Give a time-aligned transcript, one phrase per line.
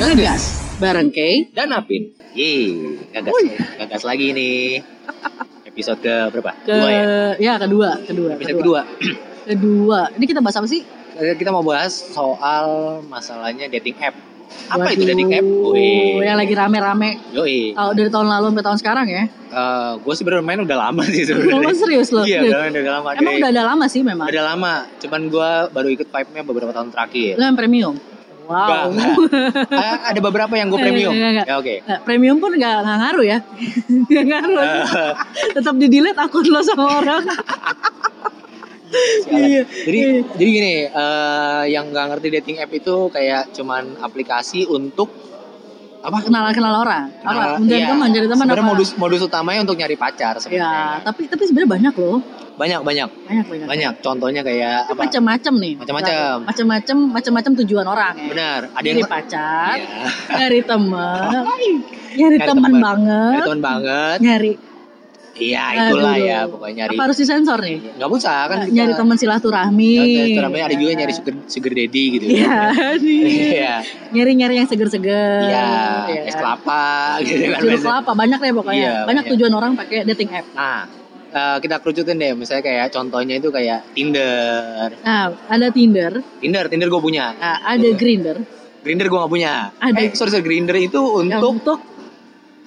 [0.00, 0.42] Ngegas
[0.76, 1.52] bareng Kay.
[1.52, 2.16] dan Apin.
[2.32, 2.72] Yeay,
[3.12, 3.34] gagas,
[3.76, 4.80] gagas lagi nih.
[5.62, 6.56] Episode ke berapa?
[6.58, 7.04] Ke Dua ya?
[7.36, 8.80] ya kedua, kedua, Episode kedua.
[9.42, 10.00] Kedua.
[10.10, 10.82] Ini kita bahas apa sih?
[11.14, 12.64] Eh, Kita mau bahas soal
[13.04, 14.16] masalahnya dating app.
[14.68, 15.46] Apa itu Waduh, dating app?
[15.70, 17.70] Wih, Yang lagi rame-rame yoi.
[17.70, 19.24] kalau dari tahun lalu sampai tahun sekarang ya.
[19.96, 21.60] gue sih bener main udah lama sih Oh, sebenarnya.
[21.60, 22.22] lo serius lo?
[22.22, 22.54] Iya, Serius?
[22.54, 23.08] udah, udah lama.
[23.12, 24.26] Emang Dari- udah ada lama sih memang.
[24.26, 24.74] udah lama.
[24.96, 27.36] Cuman gue baru ikut vibe-nya beberapa tahun terakhir.
[27.36, 27.94] Lo yang premium.
[28.50, 28.90] Wow.
[28.90, 29.14] Enggak,
[29.70, 31.14] Ah, ada beberapa yang gue premium.
[31.14, 31.74] Enggak, enggak, Ya oke.
[31.86, 33.38] Nggak, premium pun nggak nggak ngaruh ya.
[34.10, 34.58] Nggak ngaruh.
[34.58, 35.14] Eh,
[35.54, 37.22] Tetap di delete akun lo sama orang.
[39.30, 39.62] Iya.
[39.86, 40.00] Jadi
[40.34, 45.14] jadi gini, eh, yang nggak ngerti dating app itu kayak cuman aplikasi untuk
[46.00, 46.16] apa?
[46.22, 47.04] Kenalan-kenal orang.
[47.18, 47.28] Apa?
[47.30, 47.88] Kenal- Mencari iya.
[47.88, 48.72] teman, cari teman Sebenarnya apa?
[48.72, 51.00] modus modus utamanya untuk nyari pacar Ya, sebenarnya.
[51.02, 52.18] tapi tapi sebenarnya banyak loh.
[52.52, 53.66] Banyak banyak Banyak banyak.
[53.66, 53.92] banyak.
[54.00, 55.00] Contohnya kayak apa?
[55.00, 55.74] Macam-macam nih.
[55.76, 56.34] Macam-macam.
[56.44, 58.28] Macam-macam, macam-macam tujuan orang ya.
[58.28, 58.60] Benar.
[58.70, 60.04] Ada Nyari yang pacar, Iya.
[60.36, 61.70] nyari teman, nyari
[62.10, 62.72] Nyari teman.
[62.76, 64.16] banget, Nyari teman banget.
[64.20, 64.52] nyari
[65.40, 66.28] Iya, itulah Aduh.
[66.28, 66.94] ya pokoknya nyari.
[66.94, 67.76] apa harus disensor nih?
[67.96, 69.96] Nggak usah kan kita- nyari teman silaturahmi.
[70.36, 72.24] Ya, namanya ada juga nyari sugar, sugar daddy gitu.
[72.30, 72.56] Iya.
[73.00, 73.74] Iya.
[74.12, 75.48] nyari-nyari yang seger-seger.
[75.48, 75.66] Iya,
[76.06, 76.40] ya es kan?
[76.44, 76.84] kelapa
[77.24, 77.60] gitu kan.
[77.64, 78.76] Jeruk kelapa banyak deh pokoknya.
[78.76, 79.32] Iya, banyak, banyak.
[79.34, 80.46] tujuan orang pakai dating app.
[80.52, 80.80] Nah,
[81.30, 84.88] eh, kita kerucutin deh, misalnya kayak contohnya itu kayak Tinder.
[85.00, 87.32] Nah, ada Tinder, Tinder, Tinder gue punya.
[87.32, 88.36] nah, ada Grinder,
[88.80, 89.52] Grinder gue gak punya.
[89.76, 90.00] Ada.
[90.00, 91.78] Eh, sorry, sorry, Grinder itu untuk untuk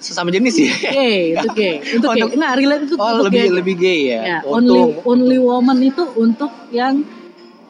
[0.04, 0.68] sesama jenis ya.
[0.86, 2.20] gay, untuk gay, untuk gay.
[2.20, 3.48] Untuk- Nggak, relate itu Oh, untuk lebih gay.
[3.50, 4.20] lebih gay ya.
[4.22, 7.00] Ya, only only woman itu untuk yang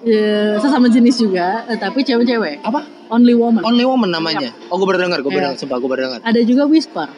[0.02, 2.60] eh, sesama jenis juga, eh, tapi cewek-cewek.
[2.60, 2.84] apa?
[3.06, 3.62] Only woman.
[3.62, 4.50] Only woman namanya.
[4.66, 5.56] Oh, gue baru denger, gue baru Iya.
[5.56, 6.20] sumpah gue baru denger.
[6.20, 7.08] Ada juga whisper.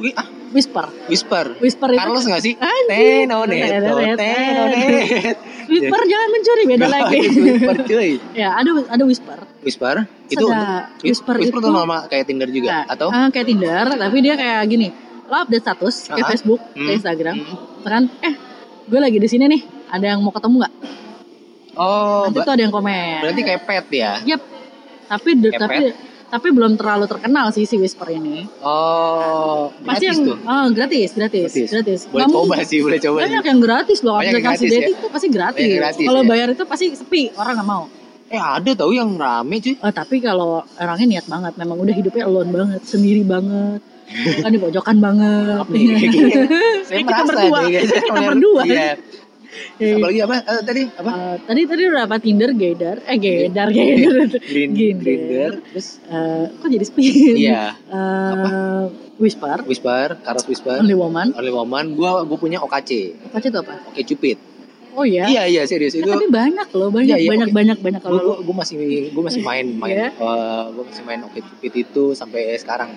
[0.00, 0.88] Wih, ah, Whisper.
[1.06, 1.46] whisper.
[1.60, 2.56] Whisper itu Carlos gak sih?
[2.56, 3.28] Anjing.
[3.28, 5.36] Tenoneto, tenonet.
[5.68, 7.20] Whisper jangan mencuri beda lagi.
[7.20, 8.10] whisper cuy.
[8.32, 9.38] ya, ada ada whisper.
[9.60, 13.86] Whisper itu Ada whisper whisper itu- nama kayak Tinder juga Nah, atau ah, kayak Tinder,
[13.92, 14.88] tapi dia kayak gini.
[15.28, 16.30] Lo update status kayak Ah.
[16.32, 16.82] Facebook, Hmm.
[16.82, 17.36] kayak Instagram.
[17.38, 17.56] Hmm.
[17.84, 18.34] Kan, eh,
[18.84, 19.62] gue lagi di sini nih.
[19.86, 20.74] Ada yang mau ketemu nggak?
[21.72, 23.20] Oh, Nanti tuh ada yang komen.
[23.22, 24.12] berarti kayak pet ya?
[24.24, 24.42] Yap.
[25.06, 25.78] Tapi tapi
[26.30, 28.46] tapi belum terlalu terkenal sih si Whisper ini.
[28.62, 30.36] Oh, Pasti gratis yang tuh.
[30.40, 31.68] oh, gratis, gratis, Gratis.
[31.68, 32.00] gratis.
[32.06, 33.24] Boleh Kamu- coba sih, boleh coba sih.
[33.26, 34.16] Banyak yang gratis loh.
[34.16, 34.78] Banyak Aplikasi gratis ya?
[34.80, 35.66] dating tuh pasti gratis.
[35.68, 36.28] Gratis Kalau ya?
[36.28, 37.84] bayar itu pasti sepi, orang nggak mau.
[38.30, 39.74] Eh ada tahu yang rame cuy.
[39.76, 43.82] Oh, tapi kalau orangnya niat banget, memang udah hidupnya alone banget, sendiri banget.
[44.42, 45.66] kan di pojokan banget.
[45.66, 46.46] Kayaknya
[46.86, 47.90] Saya kita merasa berdua, guys.
[48.06, 48.62] kita berdua.
[48.64, 48.90] Iya.
[49.76, 50.34] Eh, Apalagi apa?
[50.38, 51.10] Eh, tadi apa?
[51.10, 54.28] eh, tadi tadi udah apa Tinder, Gaydar, eh Gaydar, Gaydar.
[54.46, 55.52] Grinder.
[55.66, 57.34] Terus Eh, kok jadi spin?
[57.34, 58.84] iya, Eh,
[59.16, 61.34] Whisper, Whisper, Carlos Whisper, Only Woman.
[61.34, 61.84] Only Woman.
[61.92, 63.18] Gua gua punya OKC.
[63.26, 63.74] Apa itu apa?
[63.86, 64.38] Oke Cupid.
[64.90, 65.22] Oh ya.
[65.24, 66.08] Iya iya serius Eh, itu.
[66.08, 67.54] tapi banyak loh, banyak, Iya, iya, banyak, oke.
[67.54, 68.34] banyak, banyak kalau Gue lu.
[68.42, 68.74] gue masih
[69.08, 70.08] gue masih main main Iya.
[70.10, 72.90] eh, gue masih main Oke Cupid itu sampai sekarang.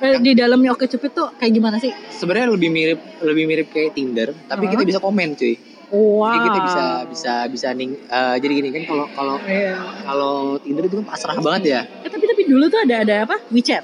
[0.00, 1.92] Eh, di dalamnya Oke Cupid tuh kayak gimana sih?
[2.10, 4.70] Sebenarnya lebih mirip lebih mirip kayak Tinder, tapi Oh.
[4.70, 5.54] kita bisa komen cuy.
[5.90, 6.30] Wow.
[6.30, 9.74] Jadi kita bisa bisa bisa ning eh, jadi gini kan kalau kalau Iya.
[10.06, 11.80] kalau Tinder itu kan pasrah banget ya.
[12.00, 13.36] Eh, tapi tapi dulu tuh ada ada apa?
[13.48, 13.82] WeChat.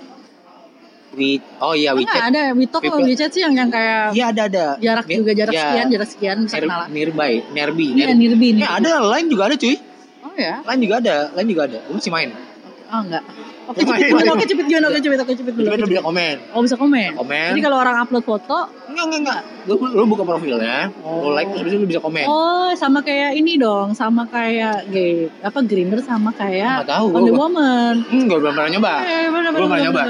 [1.12, 2.28] We, oh iya Enggak WeChat.
[2.28, 4.66] ada WeTalk kalau WeChat sih yang yang kayak Iya ada ada.
[4.78, 6.88] jarak Mir- juga jarak ya, sekian, jarak sekian bisa kenalan.
[6.88, 7.86] nearby, nearby.
[7.90, 8.48] Iya, near- Nirbi.
[8.54, 9.74] Ya ada, lain juga ada cuy.
[10.20, 10.54] Oh ya?
[10.62, 11.78] Lain juga ada, lain juga ada.
[11.86, 12.30] Lu masih main.
[12.86, 13.24] Oh enggak.
[13.66, 13.98] Oke gimana?
[13.98, 14.30] main.
[14.30, 14.86] Oke Cupid gimana?
[14.88, 15.68] Oke Cupid, Oke Cupid dulu.
[15.84, 16.36] Bisa komen.
[16.54, 17.10] Oh bisa komen.
[17.14, 17.48] Komen.
[17.50, 19.40] Jadi kalau orang upload foto, Enggak, enggak, enggak.
[19.66, 22.22] Lu, lu buka profilnya, lu like terus lu bisa komen.
[22.24, 27.50] oh sama kayak ini dong, sama kayak gay apa Grinder sama kayak Nggak tahu, gua-
[27.50, 27.94] Woman.
[28.06, 28.92] Enggak, belum pernah nyoba.
[29.02, 30.02] Eh, bener, bener, pernah nyoba.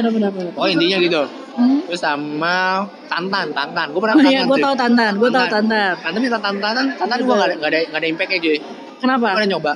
[0.55, 1.23] Oh intinya gitu.
[1.57, 1.81] Hmm?
[1.89, 3.87] Terus sama Tantan, Tantan.
[3.91, 4.35] Gue pernah Oh Tantan.
[4.37, 5.95] iya, gue tau Tantan, gue tau Tantan.
[5.97, 6.13] Tantan.
[6.15, 6.55] Ini Tantan,
[6.95, 8.57] Tantan, gue gak ada, gak ada, gak ada impactnya cuy.
[8.57, 9.27] Gue Kenapa?
[9.33, 9.73] pernah nyoba.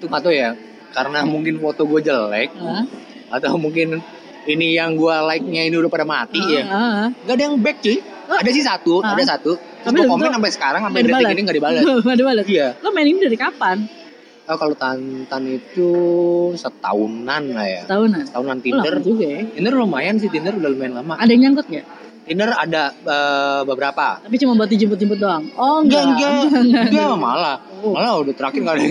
[0.00, 0.50] Gak tau ya,
[0.90, 2.84] karena mungkin foto gue jelek, Hah?
[3.30, 4.02] atau mungkin
[4.42, 6.64] ini yang gue like-nya ini udah pada mati ya.
[6.66, 7.08] Ah, ah.
[7.24, 7.98] Gak ada yang back cuy.
[8.30, 9.58] Ada sih satu, ada satu.
[9.58, 11.34] Terus Tapi gue komen sampai sekarang, sampai nggak detik dibalas.
[11.34, 11.82] ini gak dibalas.
[12.04, 12.44] Nggak dibalas.
[12.54, 12.68] Iya.
[12.78, 13.76] Lo main ini dari kapan?
[14.46, 15.90] Oh, kalau Tantan itu
[16.54, 17.82] setahunan lah ya.
[17.86, 18.22] Tahunan.
[18.26, 18.94] Setahunan Lama Tinder.
[18.98, 19.40] juga ya.
[19.46, 21.14] Tinder lumayan sih, Tinder udah lumayan lama.
[21.16, 21.86] Ada yang nyangkut nggak?
[22.26, 24.06] Tinder ada eh, beberapa.
[24.22, 25.44] Tapi cuma buat dijemput-jemput doang.
[25.54, 26.30] Oh Enggak, enggak.
[26.62, 27.56] enggak, enggak, malah.
[27.82, 27.94] Oh.
[27.94, 28.84] Malah udah terakhir gak ada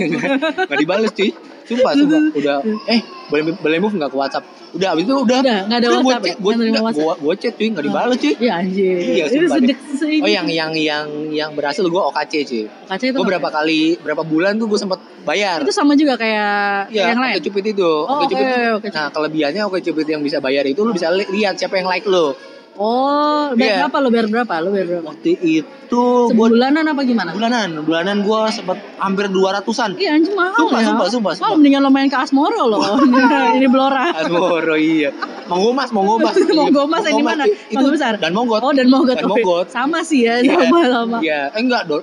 [0.66, 1.30] Gak dibales cuy
[1.70, 2.20] Sumpah, sumpah.
[2.34, 3.00] Udah, eh
[3.30, 4.44] boleh boleh move gak ke WhatsApp?
[4.70, 5.38] Udah, abis itu udah.
[5.38, 6.34] Udah, nggak ada Udah, WhatsApp ya?
[6.34, 7.04] Nggak enggak, WhatsApp?
[7.04, 8.32] gua, gua chat cuy, gak dibales cuy.
[8.36, 8.96] Iya anjir.
[9.00, 9.78] Iya, sumpah sedek
[10.20, 12.64] Oh yang yang yang yang berhasil gue OKC cuy.
[12.84, 13.30] Kaca itu Gue apa?
[13.30, 15.62] berapa kali, berapa bulan tuh gue sempet bayar.
[15.62, 17.34] Itu sama juga kayak Iya, yang lain.
[17.36, 20.64] Oke Cupid itu Oh, Oke oke, itu- oke, Nah kelebihannya Oke Cupid yang bisa bayar
[20.64, 22.34] itu Lu bisa li- lihat siapa yang like lu
[22.74, 23.76] Oh, bayar Iya.
[23.84, 24.08] berapa lo?
[24.08, 24.54] Bayar berapa?
[24.58, 25.06] Lo bayar berapa?
[25.10, 27.30] Waktu itu gua Sebulanan apa gimana?
[27.30, 29.94] bulanan, bulanan gua sempat hampir 200-an.
[29.94, 30.86] Iya anjing mahal Sumpah, ya.
[30.88, 31.58] sumpah, sumpah, sumpah.
[31.58, 32.80] mendingan lo main ke Asmoro loh.
[33.56, 34.14] ini Blora.
[34.14, 35.10] Asmoro iya.
[35.44, 35.90] Monggomas.
[35.90, 37.44] Monggomas yang di mana?
[37.44, 38.16] Itu Besar?
[38.16, 38.62] Dan Monggot.
[38.62, 39.18] Oh, dan Mogot.
[39.18, 39.66] Dan Oh, Mogot.
[39.68, 40.54] Sama sih ya, Iya.
[40.64, 41.18] sama sama.
[41.20, 42.00] Iya, eh enggak, Dol.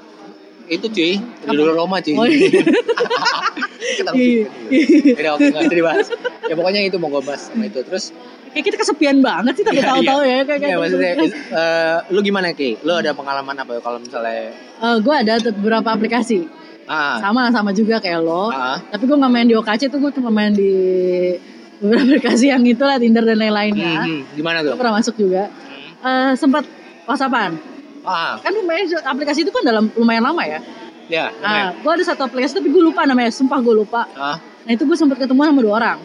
[0.68, 2.14] Itu cuy, di Roma cuy.
[2.14, 2.52] Oh, iya.
[3.98, 4.46] Kita Iya.
[5.16, 6.08] Enggak usah dibahas.
[6.44, 7.80] Ya pokoknya itu Monggomas sama itu.
[7.82, 8.12] Terus
[8.58, 12.20] Kayak kita kesepian banget sih tapi Iya, tahu-tahu ya kayak Iya kayak maksudnya eh, lu
[12.26, 12.70] gimana Ki?
[12.82, 14.50] Lu ada pengalaman apa ya kalau misalnya
[14.98, 16.50] gue ada beberapa aplikasi.
[16.90, 17.22] Ah.
[17.22, 18.50] Sama sama juga kayak lo.
[18.50, 18.82] Ah.
[18.82, 20.74] Tapi gue nggak main di OKC tuh gue cuma main di
[21.78, 24.78] beberapa aplikasi yang itu lah Tinder dan lain-lainnya hmm, hmm, gimana gue tuh?
[24.82, 25.54] pernah masuk juga.
[26.02, 26.66] Eh sempat
[27.06, 27.54] whatsappan
[28.08, 30.64] Ah, kan lumayan aplikasi itu kan dalam lumayan lama ya?
[31.12, 31.32] Ya.
[31.40, 34.08] nah gue ada satu aplikasi tapi gue lupa namanya sumpah gue lupa.
[34.16, 34.40] Ah.
[34.64, 35.98] nah itu gue sempat ketemu sama dua orang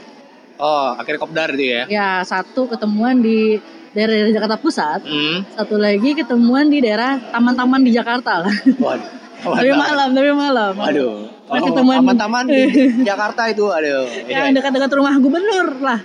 [0.62, 1.82] Oh, akhirnya kopdar itu ya.
[1.91, 3.59] ya satu ketemuan di
[3.91, 5.43] daerah Jakarta Pusat Hmm.
[5.53, 9.11] satu lagi ketemuan di daerah taman-taman di Jakarta lah Waduh.
[9.53, 11.26] tapi malam tapi malam Aduh.
[11.44, 12.62] Nah, Oh, ketemuan- taman-taman di
[13.11, 14.06] Jakarta itu, aduh.
[14.25, 16.00] yang dekat-dekat rumah gubernur lah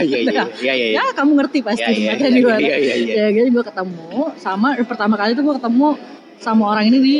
[0.00, 0.86] Iya iya iya iya.
[0.96, 3.14] ya kamu ngerti pasti Iya, iya, iya, di mana iya, iya, iya.
[3.20, 5.88] ya jadi gue ketemu sama eh, pertama kali itu gue ketemu
[6.36, 7.16] sama orang ini di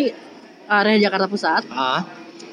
[0.67, 2.03] area Jakarta Pusat Ah.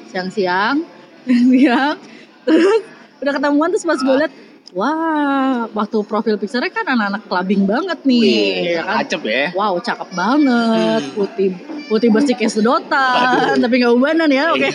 [0.06, 0.84] siang-siang
[1.50, 1.96] siang
[2.44, 2.82] terus
[3.22, 4.18] udah ketemuan terus pas gue Ah.
[4.18, 4.32] liat
[4.72, 9.52] wah waktu profil picture kan anak-anak clubbing banget nih Wih, ya kan acep ya.
[9.52, 11.14] wow cakep banget Hmm.
[11.14, 11.48] putih
[11.86, 14.68] putih bersih kayak sedotan tapi nggak ubanan ya oke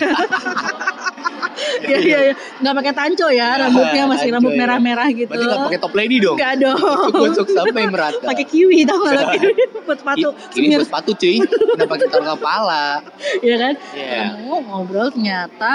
[1.80, 4.58] Iya iya iya nggak pakai tanco ya rambutnya masih rambut ya.
[4.58, 6.36] merah-merah gitu Berarti nggak pakai top lady dong?
[6.38, 6.78] Nggak dong
[7.12, 8.22] Kusuk sampai merata.
[8.22, 9.52] pakai kiwi tau nggak lo kiwi
[9.82, 11.36] buat sepatu semir buat sepatu cuy.
[11.42, 12.86] Kenapa kita taruh kepala?
[13.46, 14.22] ya kan Iya.
[14.30, 15.74] Ketemu, ngobrol ternyata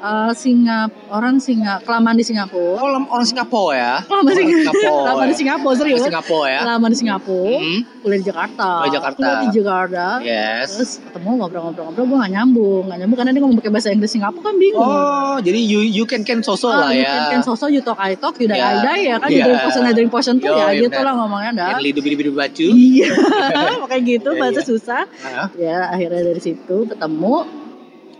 [0.00, 3.94] eh, Singap orang Singa kelamaan di Singapura Oh, orang Singapura ya?
[4.02, 5.00] lama di Singapura.
[5.08, 6.60] lama di Singapura serius Orang Singapura ya?
[6.64, 7.80] lama di Singapura Hmm.
[8.00, 9.16] kuliah di Jakarta Oh, di Jakarta.
[9.18, 10.66] kuliah di Jakarta Yes.
[10.72, 14.42] terus ketemu ngobrol-ngobrol-ngobrol gue gak nyambung gak nyambung karena dia ngomong pakai bahasa Inggris Singapura
[14.42, 17.10] kan bingung Oh, jadi you you can can sosok Ah, lah you ya.
[17.10, 18.72] can, can so-so, you talk, I talk, you die, Ya.
[18.72, 19.36] I die ya kan, Ya.
[19.36, 21.68] you drink potion, I drink potion tuh Yo, ya gitu lah ngomongnya dah.
[21.76, 22.66] Yang lidu bidu baju.
[22.70, 23.08] Iya,
[23.82, 25.02] makanya gitu, bahasa susah.
[25.20, 25.48] Hah?
[25.54, 27.44] Ya akhirnya dari situ ketemu,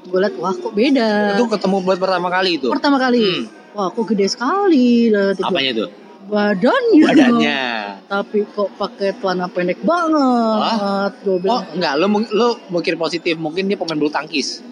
[0.02, 1.36] gue liat wah kok beda.
[1.36, 2.68] Itu ketemu buat pertama kali itu.
[2.68, 3.44] Pertama kali, Hmm.
[3.72, 5.08] wah kok gede sekali.
[5.10, 5.86] Tiga- Apanya itu?
[6.22, 7.02] Badannya.
[7.04, 7.62] Badannya.
[8.06, 11.12] Tapi kok pakai celana pendek banget.
[11.20, 14.62] Gue Oh, bilang, enggak, lu mung- lu mikir positif, mungkin dia pemain bulu tangkis.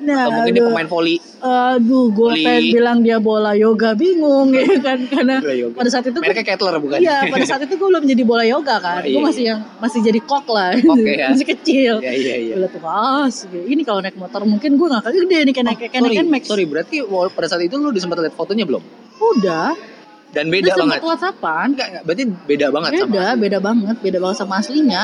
[0.00, 1.16] Nah, Atau mungkin dia aduh, pemain voli.
[1.38, 5.38] aduh, gue pengen bilang dia bola yoga bingung ya kan, karena
[5.70, 6.98] pada saat itu Mereknya Kettler bukan?
[6.98, 9.00] Iya, pada saat itu gue belum jadi bola yoga kan.
[9.00, 9.22] Oh, gue iya.
[9.22, 10.74] masih yang masih jadi kok lah.
[10.74, 11.28] Oke, ya.
[11.32, 11.92] masih kecil.
[11.98, 12.54] Iya, iya, iya.
[12.56, 12.82] Gue tuh,
[13.30, 16.06] segi- ini kalau naik motor mungkin gue gak kayak gede nih kayak naik kayak Oh,
[16.06, 16.42] sorry, naik Max.
[16.46, 16.96] sorry, berarti
[17.28, 18.82] pada saat itu lu udah sempat lihat fotonya belum?
[19.18, 19.74] Udah,
[20.28, 21.00] Dan udah beda sempat banget.
[21.02, 21.66] whatsappan.
[21.72, 25.02] Enggak, enggak, berarti beda banget sama Beda, beda banget, beda banget sama aslinya.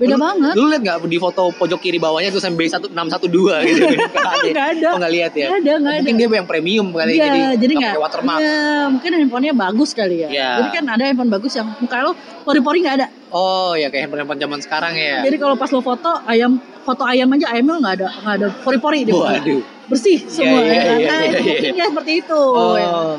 [0.00, 0.54] Beda Lu- banget.
[0.56, 3.84] Lu lihat nggak di foto pojok kiri bawahnya tuh sampai 1612 gitu?
[3.92, 4.88] Nggak Nggak ada.
[4.88, 5.46] Oh nggak lihat ya?
[5.52, 7.92] Ada, Oh, Mungkin dia yang premium kali Iya, jadi, jadi nggak nggak.
[7.92, 8.40] pakai watermark.
[8.40, 10.28] Iya, mungkin handphonenya bagus kali ya.
[10.28, 10.50] Iya.
[10.58, 12.12] Jadi kan ada handphone bagus yang muka lo
[12.42, 13.06] pori-pori nggak ada.
[13.32, 15.24] Oh ya kayak handphone-handphone zaman sekarang ya.
[15.24, 19.08] Jadi kalau pas lo foto ayam foto ayam aja ayamnya nggak ada nggak ada pori-pori
[19.08, 19.12] di.
[19.12, 19.60] Waduh.
[19.82, 20.96] bersih semua iya, ya kan?
[20.96, 21.40] iya, iya, iya.
[21.44, 22.40] mungkin ya seperti itu
[22.80, 22.88] ya.
[22.88, 23.12] Oh,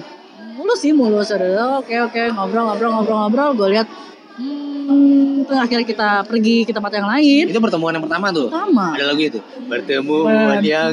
[0.58, 3.88] mulus sih mulus ada oke oke ngobrol ngobrol ngobrol ngobrol gue lihat
[4.35, 8.47] hmm, terus akhirnya kita pergi ke tempat yang lain itu pertemuan yang pertama tuh.
[8.47, 9.39] sama Ada lagu itu.
[9.65, 10.91] Pertemuan yang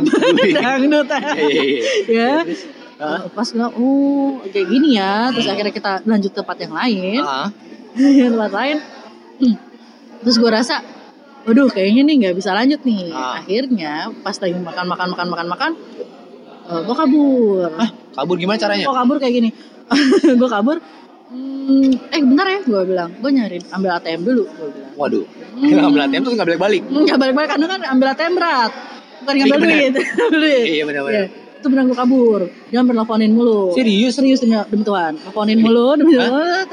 [0.52, 1.62] dangdut Iya, iya,
[2.06, 2.34] iya.
[3.00, 7.20] ya pas bilang oh kayak gini ya terus akhirnya kita lanjut ke tempat yang lain
[7.20, 7.48] Ah,
[8.28, 8.76] tempat lain
[9.40, 9.56] Hmm.
[10.20, 10.84] terus gue rasa
[11.42, 13.40] waduh kayaknya nih nggak bisa lanjut nih Ah.
[13.40, 15.70] akhirnya pas lagi makan makan makan makan makan
[16.70, 17.72] gue kabur
[18.12, 18.84] kabur gimana caranya?
[18.84, 19.50] Kok kabur kayak gini?
[20.30, 20.76] gue kabur.
[21.30, 23.10] Hmm, eh bentar ya, gue bilang.
[23.22, 24.92] Gue nyari ambil ATM dulu, gue bilang.
[24.98, 25.24] Waduh.
[25.54, 25.70] Hmm.
[25.78, 26.82] Ngambil ATM terus nggak balik-balik.
[26.90, 28.72] Enggak balik-balik karena kan ambil ATM berat.
[29.20, 29.92] Bukan ngambil Iya, duit.
[30.26, 30.64] Ambil duit.
[30.66, 31.14] Iya benar-benar.
[31.14, 31.26] Iya.
[31.60, 32.40] Itu benar gue kabur.
[32.72, 33.76] Hampir nelfonin mulu.
[33.76, 34.16] Serius?
[34.16, 35.12] Serius demi, demi Tuhan.
[35.14, 36.66] Nelfonin mulu demi Tuhan.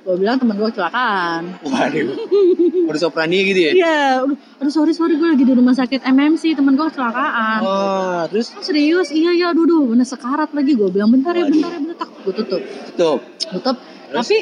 [0.00, 1.42] Gue bilang temen gue kecelakaan.
[1.60, 2.08] Waduh.
[2.90, 3.72] Udah soprani gitu ya?
[3.76, 7.60] Iya, aduh, aduh sorry sorry gue lagi di rumah sakit MMC temen gue kecelakaan.
[7.62, 9.12] Oh, terus Oh, serius?
[9.12, 10.74] Iya iya, aduh, bener sekarat lagi.
[10.74, 11.96] Gue bilang bentar ya, bentar ya, bentar.
[12.00, 12.62] Tak, gue tutup.
[12.90, 13.20] tutup.
[13.46, 13.76] tutup
[14.10, 14.26] Terus?
[14.26, 14.36] tapi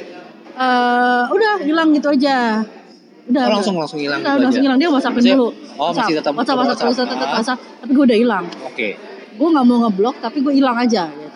[0.56, 2.64] eh udah hilang gitu aja
[3.24, 6.14] udah Oh, langsung langsung hilang udah, gitu langsung hilang dia whatsappin Maksudnya- dulu oh, masih
[6.16, 7.08] tetap whatsapp whatsapp WhatsApp.
[7.08, 7.34] tetap Ah.
[7.36, 8.88] whatsapp tapi gue udah hilang Oke.
[9.30, 11.27] gue nggak mau ngeblok tapi gue hilang aja gitu.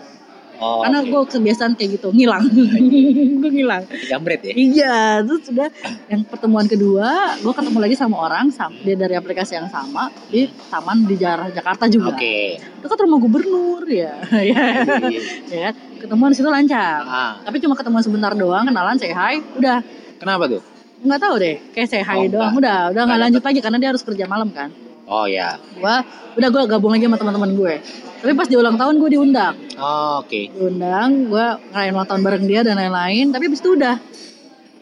[0.62, 1.10] Oh, karena oke.
[1.10, 2.46] gue kebiasaan kayak gitu ngilang
[3.42, 4.52] gue ngilang jambret ya?
[4.54, 5.68] iya terus sudah
[6.06, 11.02] yang pertemuan kedua gue ketemu lagi sama orang dia dari aplikasi yang sama di taman
[11.02, 12.62] di daerah Jakarta juga Oke.
[12.78, 14.14] dekat rumah gubernur ya
[14.44, 14.62] ya
[15.02, 15.20] Iya.
[15.50, 19.42] ya kan ketemuan di situ lancar Ah, tapi cuma ketemuan sebentar doang kenalan say hi
[19.52, 19.82] udah
[20.16, 20.62] kenapa tuh?
[21.00, 22.62] nggak tahu deh kayak saya Oh, hi doang enggak.
[22.62, 24.70] udah udah Nggak lanjut lagi karena dia harus kerja malam kan
[25.04, 25.58] Oh ya.
[25.74, 27.74] gua udah gua gabung lagi sama teman-teman gue
[28.16, 30.46] tapi pas di ulang tahun gue diundang Oh, Oke.
[30.48, 33.98] diundang gue ngerayain ulang tahun bareng dia dan lain-lain tapi abis itu udah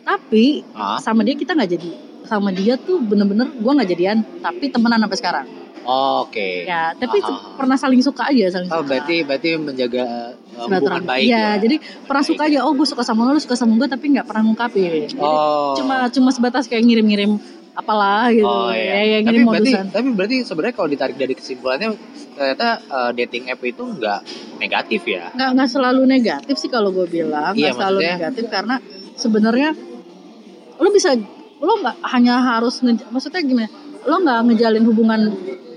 [0.03, 0.99] tapi Ah.
[0.99, 1.91] sama dia kita nggak jadi
[2.23, 5.47] sama dia tuh bener-bener gue nggak jadian tapi temenan sampai sekarang
[5.81, 6.63] Oh, Oke.
[6.63, 7.27] ya tapi Ah.
[7.27, 10.05] se- pernah saling suka aja saling Oh suka berarti berarti menjaga
[10.53, 11.51] uh, hubungan baik Iya, ya.
[11.59, 14.29] jadi pernah suka aja oh gue suka sama lo lu suka sama gue tapi nggak
[14.29, 15.73] pernah ngungkapin Jadi Oh.
[15.75, 17.41] cuma cuma sebatas kayak ngirim-ngirim
[17.73, 18.45] apalah gitu.
[18.45, 19.03] Oh ya, iya.
[19.03, 19.87] ya, tapi ngirim berarti modusan.
[19.89, 21.89] tapi berarti sebenarnya kalau ditarik dari kesimpulannya
[22.35, 24.21] ternyata uh, dating app itu nggak
[24.59, 25.31] negatif ya.
[25.33, 27.55] nggak nggak selalu negatif sih kalau gue bilang.
[27.55, 28.77] Nggak Iya, selalu maksudnya- negatif karena
[29.15, 29.69] sebenarnya
[30.77, 31.11] lo bisa
[31.61, 33.69] lo nggak hanya harus nge, maksudnya gimana?
[34.03, 35.21] Lo nggak ngejalin hubungan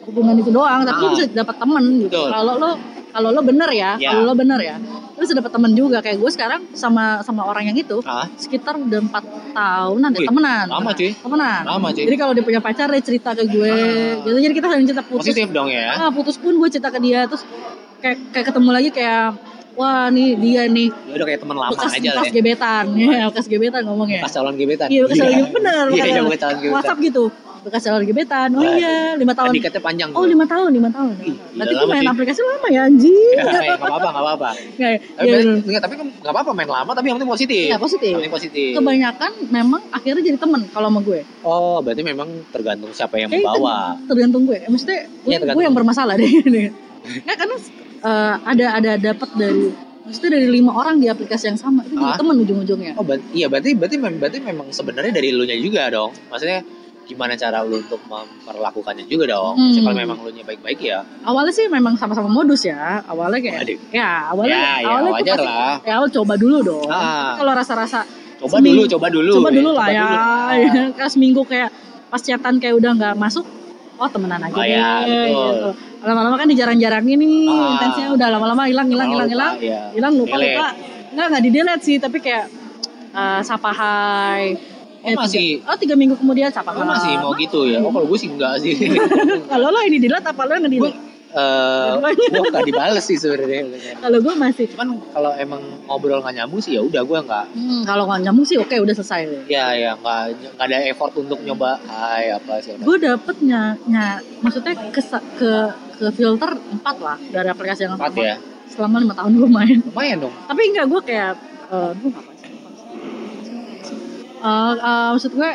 [0.03, 1.12] hubungan itu doang tapi lo Ah.
[1.13, 2.69] bisa dapat temen gitu kalau lo
[3.10, 4.10] kalau lo bener ya Ya.
[4.10, 4.75] kalau lo bener ya
[5.13, 8.75] lo bisa dapat temen juga kayak gue sekarang sama sama orang yang itu Ah, sekitar
[8.75, 11.12] udah empat tahunan deh temenan lama, cuy.
[11.13, 12.03] temenan lama cuy.
[12.03, 14.19] jadi kalau dia punya pacar dia cerita ke gue Ah.
[14.19, 15.93] gitu jadi kita saling cerita putus Positif dong ya.
[15.95, 17.45] ah putus pun gue cerita ke dia terus
[17.98, 19.25] kayak kayak ketemu lagi kayak
[19.74, 22.33] wah nih dia nih Ya udah kayak teman lama bekas aja bekas ya.
[22.33, 24.88] gebetan ya bekas gebetan ngomongnya Bekas calon gebetan.
[24.88, 26.24] iya bekas calon gebetan bener Iya, iya, bener.
[26.27, 26.75] bekas calon gebetan.
[26.75, 27.24] WhatsApp gitu
[27.63, 31.72] calon gebetan oh iya lima tahun Dikatnya panjang oh lima tahun lima tahun Ih, nanti
[31.72, 34.50] gue main aplikasi lama ya anjing Ya, ya, nggak apa-apa, nggak apa-apa.
[35.13, 35.29] Tapi,
[35.65, 37.63] ya, tapi kan nggak apa-apa main lama, tapi yang penting positif.
[37.65, 38.13] Iya, positif.
[38.15, 38.72] Yang positif.
[38.75, 43.46] kebanyakan memang akhirnya jadi temen kalau sama gue Oh, berarti memang tergantung siapa yang Kayak
[43.46, 43.96] membawa.
[44.05, 45.55] tergantung gue maksudnya gue, Iya, tergantung.
[45.55, 46.29] gue yang bermasalah deh
[47.24, 47.55] nggak karena
[48.01, 49.63] eh, ada ada dapat dari
[50.03, 52.20] maksudnya dari lima orang di aplikasi yang sama itu jadi Ah.
[52.20, 56.12] teman ujung-ujungnya Oh, berarti, iya berarti berarti berarti memang sebenarnya dari lu nya juga dong.
[56.27, 56.60] Maksudnya
[57.03, 59.53] gimana cara lu untuk memperlakukannya juga dong.
[59.53, 59.75] Hmm.
[59.77, 61.03] Kalau memang lu nya baik-baik ya.
[61.22, 63.79] awalnya sih memang sama-sama modus ya awalnya kayak Waduh.
[63.91, 65.75] ya awalnya Ya, ya, awalnya wajar pasti- lah.
[65.81, 67.36] ya awal coba dulu dong Ah.
[67.36, 68.00] Kalau rasa-rasa
[68.36, 69.33] Coba seminggu- dulu, coba dulu.
[69.38, 69.55] coba ya.
[69.55, 70.03] dulu lah Coba ya
[70.69, 70.89] dulu.
[70.98, 71.69] kayak seminggu kayak
[72.07, 73.45] pas chatan kayak udah nggak masuk
[73.93, 75.27] oh temenan aja Oh, deh ya, betul.
[75.29, 75.69] gitu.
[76.03, 77.72] lama-lama kan dijarang-jarangin nih Ah.
[77.74, 79.81] intensnya udah lama-lama hilang hilang hilang hilang iya.
[79.91, 80.51] hilang lupa Delete.
[80.51, 80.67] lupa
[81.13, 82.45] nggak nggak di delete sih tapi kayak
[83.12, 84.43] eh, sapa hai
[85.03, 87.83] Oh, masih- tiga, oh tiga minggu kemudian sapa Lu masih mau gitu ya?
[87.83, 88.72] Oh, kalau gue sih enggak sih.
[89.51, 91.91] kalau lo ini delete apa lo nge-delete eh
[92.29, 93.65] gue nggak dibales sih sebenarnya.
[93.98, 94.69] kalau gue masih.
[94.69, 97.45] Cuman kalau emang ngobrol nggak nyambung sih ya udah gue nggak.
[97.57, 99.22] Hmm, kalau nggak nyambung sih oke udah selesai.
[99.25, 100.19] Deh ya ya nggak
[100.53, 105.01] nggak ada effort untuk nyoba hai apa sih gue dapetnya nya maksudnya ke
[105.36, 105.51] ke
[105.98, 108.38] ke filter empat lah dari aplikasi yang empat ya?
[108.69, 109.77] Selama lima tahun gue main.
[109.83, 110.33] Lumayan dong.
[110.45, 111.33] Tapi enggak gue kayak
[111.74, 112.12] eh gue
[114.43, 115.51] Eh, eh, maksud gue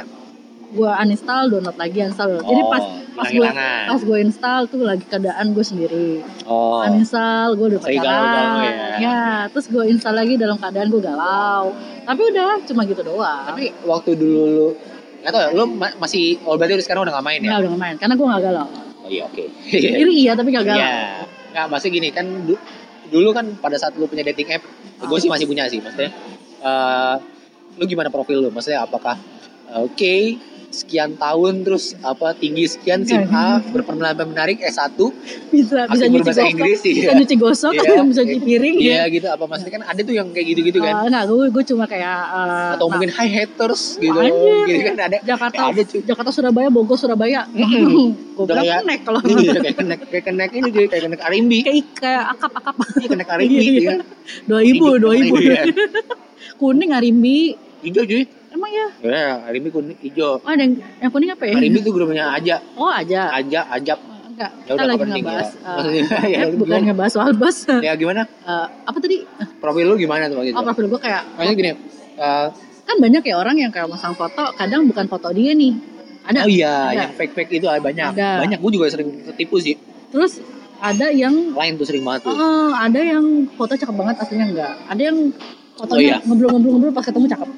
[0.68, 3.46] gue uninstall download lagi uninstall jadi Oh, pas pas gue
[3.86, 6.10] pas gue install tuh lagi keadaan gue sendiri.
[6.44, 6.80] Oh.
[6.82, 8.96] Uninstall gue udah pacaran galau-galau ya.
[8.98, 11.72] ya terus gue install lagi dalam keadaan gue galau.
[12.02, 13.44] Tapi udah cuma gitu doang.
[13.44, 14.68] Tapi waktu dulu lu
[15.18, 17.48] nggak tau ya lu ma- masih oh berarti lu sekarang udah nggak main ya?
[17.48, 18.66] Nggak, udah nggak main karena gue gak galau.
[18.98, 19.44] Oh iya oke.
[19.72, 20.78] Iri iya tapi gak galau.
[20.78, 20.92] Iya.
[21.48, 22.62] Nggak, maksudnya gini kan du-
[23.08, 24.64] dulu kan pada saat lu punya dating app,
[25.00, 26.12] gue sih masih punya sih, maksudnya.
[26.60, 27.16] eh,
[27.78, 28.50] lu gimana profil lu?
[28.50, 29.14] Maksudnya apakah
[29.66, 30.16] eh, oke
[30.68, 35.00] sekian tahun terus apa tinggi sekian SIM A berpenampilan menarik S1
[35.48, 36.44] bisa bisa nyuci gosok.
[36.44, 36.92] Inggris, iya.
[36.92, 38.04] bisa nyuci gosok Iya.
[38.12, 39.04] bisa nyuci piring Iya ya.
[39.08, 39.26] gitu.
[39.28, 40.92] Apa maksudnya kan ada tuh yang kayak gitu-gitu kan?
[40.92, 44.12] Eh, enggak gue gue cuma kayak eh, atau nah, mungkin hi haters gitu.
[44.12, 44.64] Anjir.
[44.68, 45.16] gitu kan ada.
[45.24, 47.40] Jakarta ada cuy Jakarta Surabaya Bogor Surabaya.
[48.36, 51.84] Gue bilang kayak- kenek kalau Iya, kayak kenek kayak kenek ini kayak kenek arimbi kayak
[51.96, 52.74] kayak akap akap.
[52.94, 53.80] Iya, kenek arimbi Iya.
[53.80, 53.94] ya.
[54.44, 55.34] dua ibu dua ibu.
[55.40, 55.64] iya.
[56.54, 58.22] kuning arimbi hijau cuy.
[58.48, 60.40] Emang ya ya arimbi kuning hijau.
[60.40, 61.54] Oh ada yang, yang kuning apa ya?
[61.54, 62.56] Arimbi tuh grupnya aja.
[62.74, 63.30] Oh aja.
[63.30, 63.98] Aja ajab.
[64.28, 64.50] Enggak.
[64.64, 65.72] Ya kita lagi ngebahas ya.
[65.82, 67.66] eh, ya, eh, lu bukan ngebahas soal bus.
[67.68, 68.22] Ya gimana?
[68.24, 69.26] Eh, apa tadi?
[69.58, 71.70] Profil lu gimana tuh waktu itu oh profil gue kayak Maksudnya gini
[72.18, 72.46] eh,
[72.88, 75.74] kan banyak ya orang yang kayak masang foto kadang bukan foto dia nih.
[76.28, 76.44] Ada?
[76.44, 76.96] Oh iya ada.
[77.04, 78.16] yang fake fake itu ada banyak.
[78.16, 78.44] Ada.
[78.44, 79.76] banyak gue juga sering ketipu sih.
[80.08, 80.40] Terus
[80.78, 82.32] ada yang lain tuh sering banget tuh.
[82.32, 84.72] Oh, ada yang foto cakep banget aslinya enggak.
[84.86, 85.18] Ada yang
[85.78, 86.16] Oh, fotonya iya.
[86.26, 87.48] ngobrol-ngobrol-ngobrol pas ketemu cakep.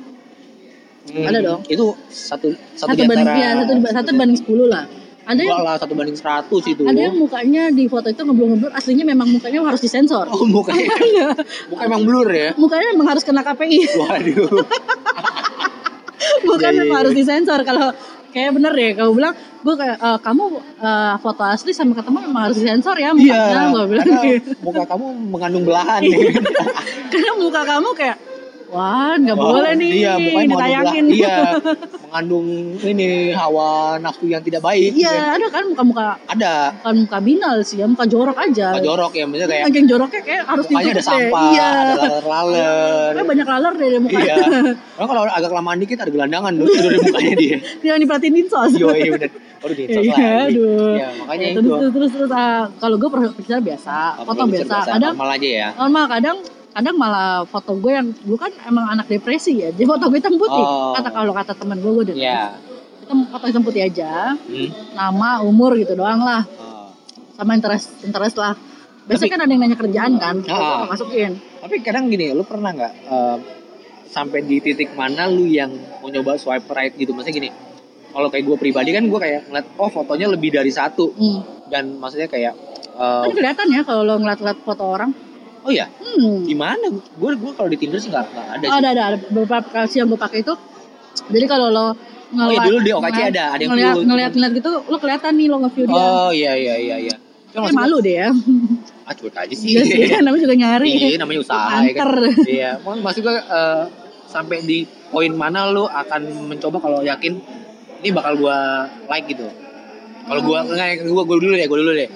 [1.02, 1.61] Hmm, ada dong.
[1.66, 4.85] itu satu satu, Satu, di banding ya, satu, satu banding 10 lah.
[5.23, 9.04] Ada yang lah satu banding seratus itu ada yang mukanya di foto itu ngobrol-ngobrol aslinya
[9.04, 10.26] memang mukanya harus disensor.
[10.26, 11.28] oh mukanya Iya.
[11.66, 13.78] muka emang blur ya Mukanya memang harus kena KPI.
[14.00, 14.50] waduh
[16.42, 17.00] Bukan Iya, iya, memang iya.
[17.00, 17.88] harus disensor kalau
[18.30, 20.42] kayak bener deh kamu bilang gue kayak "Eh, kamu
[20.78, 24.50] eh, foto asli sama ketemu memang harus disensor ya mukanya iya gue bilang karena gitu.
[24.62, 26.16] muka kamu mengandung belahan ya.
[27.11, 28.16] karena muka kamu kayak
[28.71, 29.91] Wah, nggak Oh, boleh nih.
[29.99, 31.05] Iya, mengandung ditayangin.
[31.11, 31.37] Iya,
[32.07, 32.47] mengandung
[32.81, 34.95] ini hawa nafsu yang tidak baik.
[34.95, 36.79] Iya, ada kan muka-muka Ada.
[36.79, 38.71] bukan muka binal sih, ya, muka jorok aja.
[38.73, 41.67] Muka jorok ya, misalnya kayak Anjing joroknya kayak harus mukanya ada sampah, Iya.
[41.67, 43.11] ada laler-laler.
[43.12, 44.25] Kayak banyak laler deh di mukanya.
[44.25, 44.37] Iya.
[44.95, 47.57] Karena kalau agak kelamaan dikit ada gelandangan tuh tidur di mukanya dia.
[47.91, 48.71] Yang diperhatiin dinsos.
[48.73, 49.31] Iya, iya bener.
[49.61, 50.95] Waduh, di Iya, aduh.
[50.95, 51.61] Ya, makanya Ya, itu.
[51.61, 54.65] terus terus terus, ah, kalau gue picture biasa, foto Kalau biasa.
[54.73, 55.69] biasa, Kadang normal aja ya.
[55.75, 56.37] normal kadang
[56.71, 60.35] kadang malah foto gue yang gue kan emang anak depresi ya jadi foto gue hitam
[60.35, 60.95] putih Oh.
[60.95, 62.43] kata kalau kata teman gue gue udah Iya.
[63.00, 64.69] kita foto hitam putih aja Hmm.
[64.93, 66.95] nama umur gitu doang lah Oh.
[67.35, 68.55] sama interest interest lah
[69.03, 70.47] biasanya kan ada yang nanya kerjaan kan Ah.
[70.47, 73.37] gue nggak masukin Tapi kadang gini, lu pernah nggak eh,
[74.07, 75.69] sampai di titik mana lu yang
[76.00, 77.12] mau nyoba swipe right gitu?
[77.12, 77.50] Maksudnya gini,
[78.09, 81.12] kalau kayak gue pribadi kan gue kayak ngeliat, oh fotonya lebih dari satu.
[81.12, 81.69] hmm.
[81.69, 82.57] Dan maksudnya kayak,
[82.91, 85.12] eh, kan kelihatan ya kalau lo ngeliat-ngeliat foto orang
[85.61, 86.45] oh ya, hmm.
[86.45, 86.87] gimana?
[86.90, 88.79] Gue gue kalau di Tinder sih nggak nggak ada Oh, sih.
[88.79, 90.55] ada ada ada beberapa aplikasi yang gue pakai itu
[91.26, 91.88] jadi kalau lo
[92.31, 95.33] Oh, iya, dulu di OKC ngeliat- ada, ada yang ngeliat, ngeliat ngeliat gitu lo kelihatan
[95.35, 97.14] nih lo nge-view dia Oh iya iya iya iya.
[97.50, 98.31] Cuma maksud malu deh ya
[99.02, 99.69] ah cuek aja sih.
[99.69, 102.07] Iya sih namanya juga nyari Iya, namanya usaha ya kan.
[102.47, 103.83] Iya, Mak- maksud gue eh,
[104.25, 104.79] sampai di
[105.11, 107.43] poin mana lu akan mencoba kalau yakin
[107.99, 108.57] ini bakal gua
[109.05, 109.50] like gitu.
[110.23, 112.07] Kalau gua enggak gua, gua dulu deh, gua dulu deh.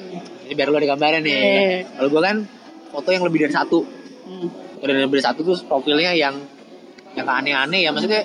[0.47, 1.35] Ini biar lu ada gambaran nih.
[1.35, 1.79] Eh.
[1.91, 2.37] Kalau gua kan
[2.95, 3.83] foto yang lebih dari satu.
[4.25, 4.49] Hmm.
[4.79, 6.39] Yang lebih dari satu tuh profilnya yang
[7.13, 8.23] yang aneh-aneh ya maksudnya.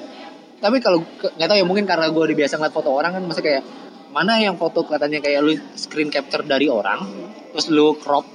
[0.60, 3.48] Tapi kalau nggak tahu ya mungkin karena gua udah biasa ngeliat foto orang kan maksudnya
[3.50, 3.64] kayak
[4.10, 7.00] mana yang foto kelihatannya kayak lu screen capture dari orang
[7.50, 8.26] terus lu crop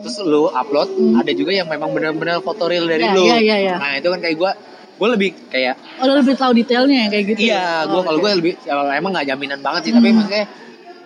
[0.00, 1.20] terus lu upload Hmm.
[1.20, 3.74] ada juga yang memang benar-benar foto real dari Iya, lu iya, iya, iya.
[3.76, 4.50] nah itu kan kayak gue
[4.98, 7.38] gue lebih kayak Oh, lo lebih tahu detailnya ya kayak gitu.
[7.44, 8.24] iya Oh, gue kalau oke.
[8.24, 10.16] gue lebih ya, emang nggak jaminan banget sih tapi Hmm.
[10.16, 10.44] maksudnya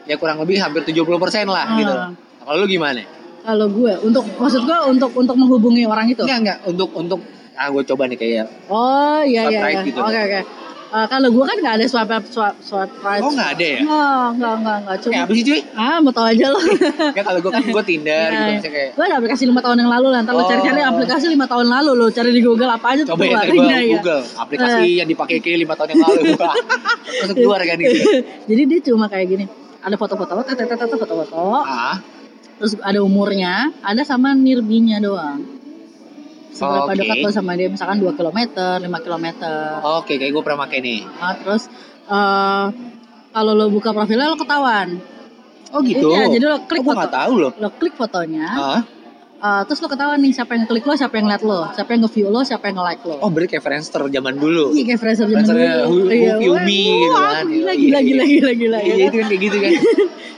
[0.03, 1.03] ya kurang lebih hampir 70%
[1.47, 1.77] lah Ah.
[1.77, 1.95] gitu
[2.41, 3.03] kalau lu gimana
[3.43, 6.23] kalau gue untuk maksud gue untuk untuk menghubungi orang itu.
[6.23, 7.21] enggak enggak untuk untuk
[7.53, 9.61] ah gue coba nih kayak Oh iya iya.
[9.69, 9.81] iya.
[9.83, 9.99] gitu.
[9.99, 10.41] Oke oke.
[10.93, 13.25] Eh, kalau gue kan nggak ada up swipe swipe right.
[13.25, 14.97] oh nggak ada ya Nggak, nggak, nggak, nggak.
[15.01, 16.61] Cuma, kayak apa sih cuy ah mau tau aja lo.
[17.17, 18.69] ya kalau gue kan gue Tinder gitu Iya.
[18.69, 20.21] kayak Gue ada aplikasi lima tahun yang lalu lah.
[20.21, 20.49] Ntar lo Oh.
[20.53, 23.45] cari-cari aplikasi lima tahun lalu lo cari di Google apa aja tuh coba ya keluar.
[23.49, 23.95] gue Iya, iya.
[23.97, 28.01] Google aplikasi yang dipakai kayak lima tahun yang lalu terus keluar kan gitu
[28.53, 29.45] Jadi dia cuma kayak gini.
[29.81, 31.41] Ada foto-foto, tet, foto-foto.
[31.59, 31.97] ah
[32.63, 35.43] Terus ada umurnya, ada sama nirbinya doang.
[36.49, 37.01] Seberapa Oke.
[37.03, 38.39] dekat lo sama dia, misalkan 2 km,
[38.79, 39.27] 5 km.
[39.83, 41.67] oke kayak gue pernah pakai nih Nah, terus
[42.05, 42.65] eh
[43.33, 45.01] kalau lo buka profilnya lo ketahuan.
[45.71, 47.09] oh gitu Iya, jadi lo klik oh, foto.
[47.09, 48.81] tahu loh Lo klik fotonya, ah
[49.41, 52.01] eh, terus lo ketahuan nih siapa yang klik lo, siapa yang liat lo, siapa yang
[52.05, 53.17] nge-view lo, siapa yang nge-like lo.
[53.19, 56.05] oh berarti kayak Friendster zaman dulu Iya kayak Fraser zaman Friendsternya dulu.
[56.07, 57.45] Iya, Who View wah, Me gitu wah, kan.
[57.49, 58.01] Gila, Iya, gila, iya.
[58.05, 58.79] gila, gila, gila.
[58.79, 59.73] Iya, ya itu kan kayak gitu kan.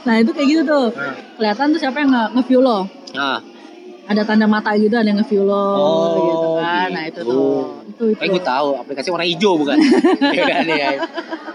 [0.05, 0.87] Nah itu kayak gitu tuh.
[0.91, 1.15] Nah.
[1.35, 2.79] Kelihatan tuh siapa yang nge- nge-view lo.
[3.13, 3.41] Nah,
[4.05, 6.89] Ada tanda mata gitu, ada yang nge-view lo Oh, gitu kan.
[6.93, 7.33] Nah itu gitu.
[7.33, 7.57] tuh.
[7.89, 8.19] Itu itu.
[8.21, 9.77] kayak gue tahu aplikasi warna hijau bukan?
[10.37, 10.91] Iya kan ya.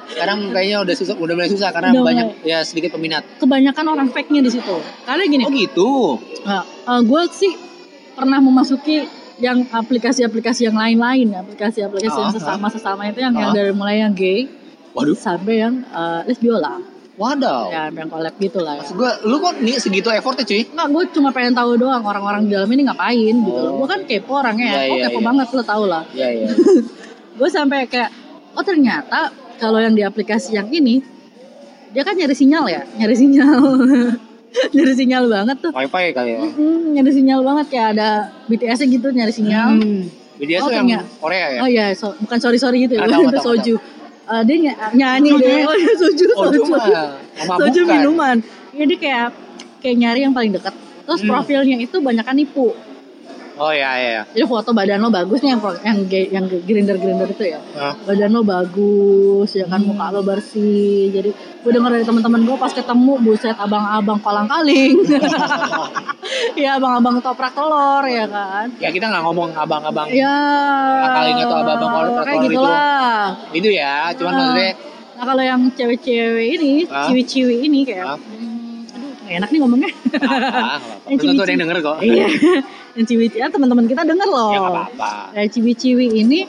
[0.10, 3.22] Sekarang kayaknya udah susah, udah mulai susah karena Udah banyak ya sedikit peminat.
[3.38, 4.76] Kebanyakan orang fake-nya di situ.
[5.06, 5.90] Karena gini, Oh gitu.
[7.06, 7.54] gue sih
[8.18, 9.06] pernah memasuki
[9.38, 13.56] yang aplikasi-aplikasi yang lain-lain, aplikasi-aplikasi yang Ah, sesama-sesama itu yang, yang Ah.
[13.56, 14.50] dari mulai yang gay
[14.92, 16.82] Waduh, sampai yang uh, lesbiola,
[17.20, 17.68] wadaw.
[17.68, 18.74] ya yang collab gitu lah.
[18.74, 18.82] Ya.
[18.82, 20.64] Maksud gue, lu kok nih segitu effortnya cuy?
[20.64, 23.76] Enggak, gue cuma pengen tahu doang orang-orang di dalam ini ngapain gitu loh.
[23.76, 23.84] Oh.
[23.84, 25.28] Gue kan kepo orangnya, Iya, oh iya, kepo iya.
[25.28, 26.04] banget lo tau lah.
[26.10, 26.48] Iya iya.
[27.38, 28.10] Gue sampai kayak,
[28.52, 31.04] oh ternyata kalau yang di aplikasi yang ini
[31.90, 33.60] dia kan nyari sinyal ya, nyari sinyal,
[34.76, 35.72] nyari sinyal banget tuh.
[35.72, 36.40] Wifi kali ya.
[36.40, 38.10] Hmm, nyari sinyal banget kayak ada
[38.48, 39.70] BTS-nya gitu nyari sinyal.
[39.76, 40.04] Hmm.
[40.40, 40.88] Dia Oh, yang.
[41.20, 41.60] Korea ya?
[41.60, 43.76] Oh iya, so- bukan sorry sorry gitu ya, Ah, tahu, itu tahu, soju.
[44.30, 45.65] Eh, dia ny- nyanyi Soju deh, ya?
[45.65, 46.62] oh iya soju, Oh, soju,
[47.50, 48.38] soju minuman.
[48.70, 49.34] Jadi kayak
[49.82, 50.74] kayak nyari yang paling dekat.
[51.10, 51.30] Terus Hmm.
[51.34, 52.70] profilnya itu banyak nipu.
[53.60, 54.22] Oh iya iya.
[54.26, 57.60] Jadi foto badan lo bagus nih yang yang yang grinder grinder itu ya.
[57.76, 57.91] Ah.
[58.00, 59.91] Badan lo bagus, ya kan Hmm.
[59.91, 61.12] muka lo bersih.
[61.12, 64.95] Jadi gue denger dari teman-teman gue pas ketemu buset abang-abang kolang kaling.
[66.56, 68.72] ya abang-abang toprak telur ya kan.
[68.78, 70.39] Ya kita nggak ngomong abang-abang Ya.
[71.12, 72.63] Kaling atau abang-abang Kayak telur
[73.52, 73.60] itu.
[73.60, 73.95] itu ya.
[74.15, 74.38] Cuman Ah.
[74.39, 74.72] maksudnya
[75.19, 78.15] Nah kalau yang cewek-cewek ini, ciwi-ciwi ini kayak, Ah.
[79.30, 79.92] Hmm, nggak enak nih ngomongnya.
[80.10, 80.94] apa.
[81.06, 81.50] Yang cibi-cibi.
[81.50, 81.98] yang denger kok.
[82.02, 82.26] iya,
[82.96, 84.52] yang ciwi-ciwi, ah, teman-teman kita denger loh.
[84.52, 85.12] Ya apa-apa.
[85.46, 86.39] Ciwi-ciwi ini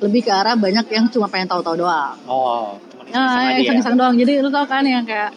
[0.00, 2.16] lebih ke arah banyak yang cuma pengen tahu-tahu doang.
[2.24, 3.64] Oh, cuman Ya, iseng-iseng ya, aja ya.
[3.66, 4.14] iseng-iseng doang.
[4.16, 5.30] Jadi lu tau kan yang kayak,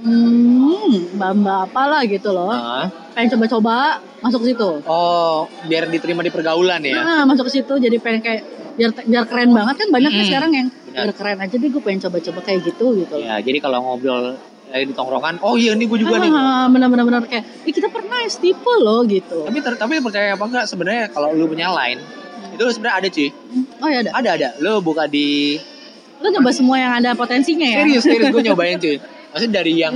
[0.00, 2.48] hmm, mbak-mbak apalah gitu loh.
[2.48, 2.86] Ah.
[3.12, 4.70] Pengen coba-coba masuk ke situ.
[4.86, 6.94] Oh, biar diterima di pergaulan ya.
[6.96, 8.42] Nah, masuk ke situ jadi pengen kayak
[8.78, 10.30] biar biar keren banget kan banyak kan Mm-mm.
[10.30, 10.94] sekarang yang Benar.
[10.94, 13.26] biar keren aja deh gue pengen coba-coba kayak gitu gitu loh.
[13.26, 16.28] Ya, jadi kalau ngobrol lagi di tongkrongan, oh iya ini gue juga nih.
[16.28, 19.42] Ah, bener-bener bener kayak, "Ih, kita pernah ya tipe loh gitu.
[19.42, 22.00] Tapi ter- tapi percaya apa enggak sebenarnya kalau lu punya line,
[22.48, 23.28] Itu sebenarnya ada cuy.
[23.78, 24.10] Oh ya ada.
[24.14, 24.48] Ada ada.
[24.58, 25.56] Lo buka di
[26.18, 27.80] Lu nyoba semua yang ada potensinya ya?
[27.80, 28.98] serius serius gue nyobain cuy.
[29.30, 29.94] Maksudnya dari yang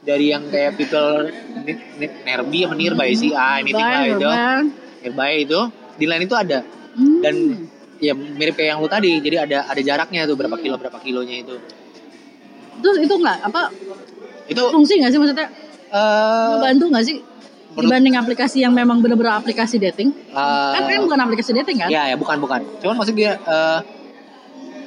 [0.00, 1.26] dari yang kayak people
[2.24, 4.28] nearby apa nearby sih ah anything lah Bye, itu
[5.02, 5.60] nearby itu
[5.94, 7.20] di line itu ada Hmm.
[7.20, 7.34] dan
[7.96, 11.42] ya mirip kayak yang lu tadi jadi ada ada jaraknya tuh berapa kilo berapa kilonya
[11.42, 11.54] itu
[12.78, 13.70] Terus itu enggak apa
[14.48, 15.48] itu fungsi nggak sih maksudnya?
[15.88, 17.16] eh Membantu nggak sih?
[17.78, 20.10] Dibanding aplikasi yang memang bener-bener aplikasi dating.
[20.10, 21.88] eh, kan kan bukan aplikasi dating kan?
[21.88, 23.80] ya ya bukan bukan cuman maksud dia eh,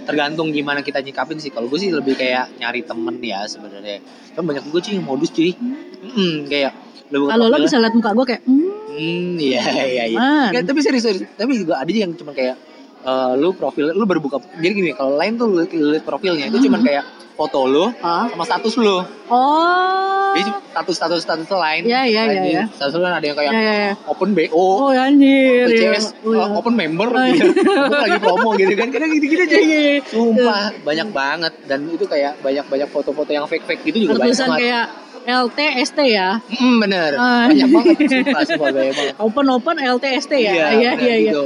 [0.01, 4.01] tergantung gimana kita nyikapin sih kalau gue sih lebih kayak nyari temen ya sebenarnya
[4.33, 5.53] kan banyak juga cuy yang modus cuy
[6.01, 6.73] Mm, kayak
[7.11, 10.59] Kalau lo bisa lihat muka gue kayak, hmm, Hmm, iya iya iya.
[10.65, 11.23] Tapi serius, serius.
[11.31, 12.57] Tapi juga ada yang cuma kayak
[13.01, 14.37] eh, lu profil lu berbuka.
[14.55, 16.85] Jadi gini, kalau lain tuh lu, lihat profilnya itu cuma Hmm.
[16.85, 19.01] kayak foto lu ah, sama status lu.
[19.27, 21.81] oh, Jadi status status status lain.
[21.83, 22.63] Iya, iya, Lain iya, di iya.
[22.69, 23.93] Status lu ada yang kayak ya ya ya.
[24.05, 25.67] open BO, Oh ya, anjir.
[25.67, 25.91] ya.
[25.91, 26.45] PCS, Oh, ya.
[26.45, 27.35] uh, open member, Oh, iya.
[27.35, 27.51] gitu.
[27.91, 28.87] Gua lagi promo gitu kan.
[28.89, 29.57] Kadang gitu-gitu aja.
[29.57, 30.01] Iya, iya, iya.
[30.05, 34.61] Sumpah banyak banget dan itu kayak banyak-banyak foto-foto yang fake-fake gitu juga banyak Bertulisan banget.
[34.61, 34.85] kayak
[35.21, 36.29] LT ST ya.
[36.49, 37.11] Mm, bener.
[37.13, 37.45] Ah.
[37.45, 39.13] Banyak banget sumpah, sumpah banyak banget.
[39.25, 40.51] Open open LT ST ya.
[40.51, 41.15] Iya iya iya.
[41.27, 41.43] gitu.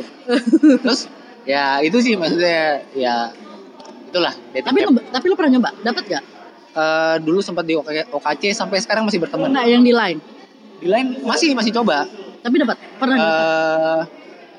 [0.79, 0.99] Terus
[1.45, 3.29] ya itu sih maksudnya ya
[4.05, 5.05] itulah dating Tapi app.
[5.11, 5.69] tapi lu pernah nyoba?
[5.79, 6.23] Dapat gak?
[6.75, 9.47] Eh, dulu sempat di OK- OKC sampai sekarang masih berteman.
[9.47, 10.19] Enggak yang di line.
[10.75, 12.03] Di lain masih masih coba.
[12.41, 12.77] Tapi dapat.
[12.97, 13.31] Pernah dapat.
[13.31, 14.01] Eh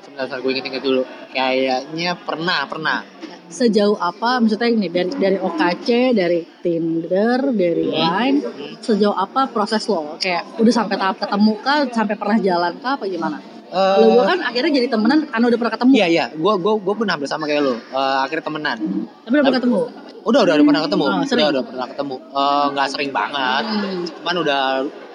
[0.01, 1.03] sebentar, sebentar gue inget-inget dulu.
[1.29, 2.99] Kayaknya pernah pernah.
[3.47, 7.95] Sejauh apa maksudnya ini dari dari OKC, dari Tinder, dari Hmm.
[7.95, 8.75] Line, Hmm.
[8.77, 10.17] sejauh apa proses lo?
[10.17, 13.39] Kayak udah sampai tahap ketemu kah, sampai pernah jalan kah apa gimana?
[13.67, 15.91] Eh, Kalau gue kan akhirnya jadi temenan karena udah pernah ketemu.
[15.99, 17.75] Iya iya, gue gue gue pernah hampir sama kayak lo.
[17.75, 18.77] Eh, akhirnya temenan.
[19.27, 19.81] Tapi udah pernah ketemu.
[20.27, 21.03] Udah udah udah pernah ketemu.
[21.03, 21.43] Oh, sering?
[21.43, 22.15] Udah udah pernah ketemu.
[22.31, 23.63] Eh, Nggak sering banget.
[23.67, 24.01] Hmm.
[24.07, 24.61] Cuman udah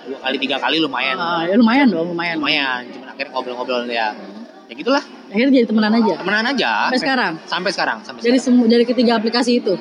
[0.03, 1.17] dua kali tiga kali lumayan.
[1.17, 2.37] Ah, ya lumayan dong, lumayan.
[2.43, 2.81] Lumayan.
[2.93, 4.09] Cuman akhirnya ngobrol-ngobrol ya.
[4.69, 5.05] Ya gitulah.
[5.33, 6.15] Akhirnya jadi temenan aja.
[6.21, 6.71] Temenan aja.
[6.93, 7.33] Sampai sekarang.
[7.49, 7.99] Sampai sekarang.
[8.05, 9.75] Sampai Dari semua dari ketiga aplikasi itu.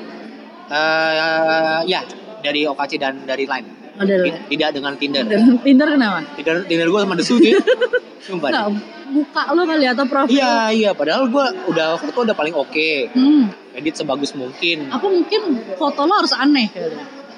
[0.72, 2.00] Eh, ya
[2.40, 3.81] dari OKC dan dari Line.
[4.02, 5.24] Oh, dari Tid- Tidak dengan Tinder.
[5.24, 6.20] Dan Tinder kenapa?
[6.34, 7.54] Tinder, Tinder gue sama Desu sih.
[8.22, 8.50] Sumpah.
[8.50, 8.66] Enggak,
[9.12, 10.34] buka lo kali atau profil.
[10.34, 10.90] Iya iya.
[10.92, 12.90] Padahal gue udah foto udah paling oke.
[13.12, 13.50] Hmm.
[13.72, 14.88] Edit sebagus mungkin.
[14.88, 15.42] Apa mungkin
[15.74, 16.70] foto lo harus aneh?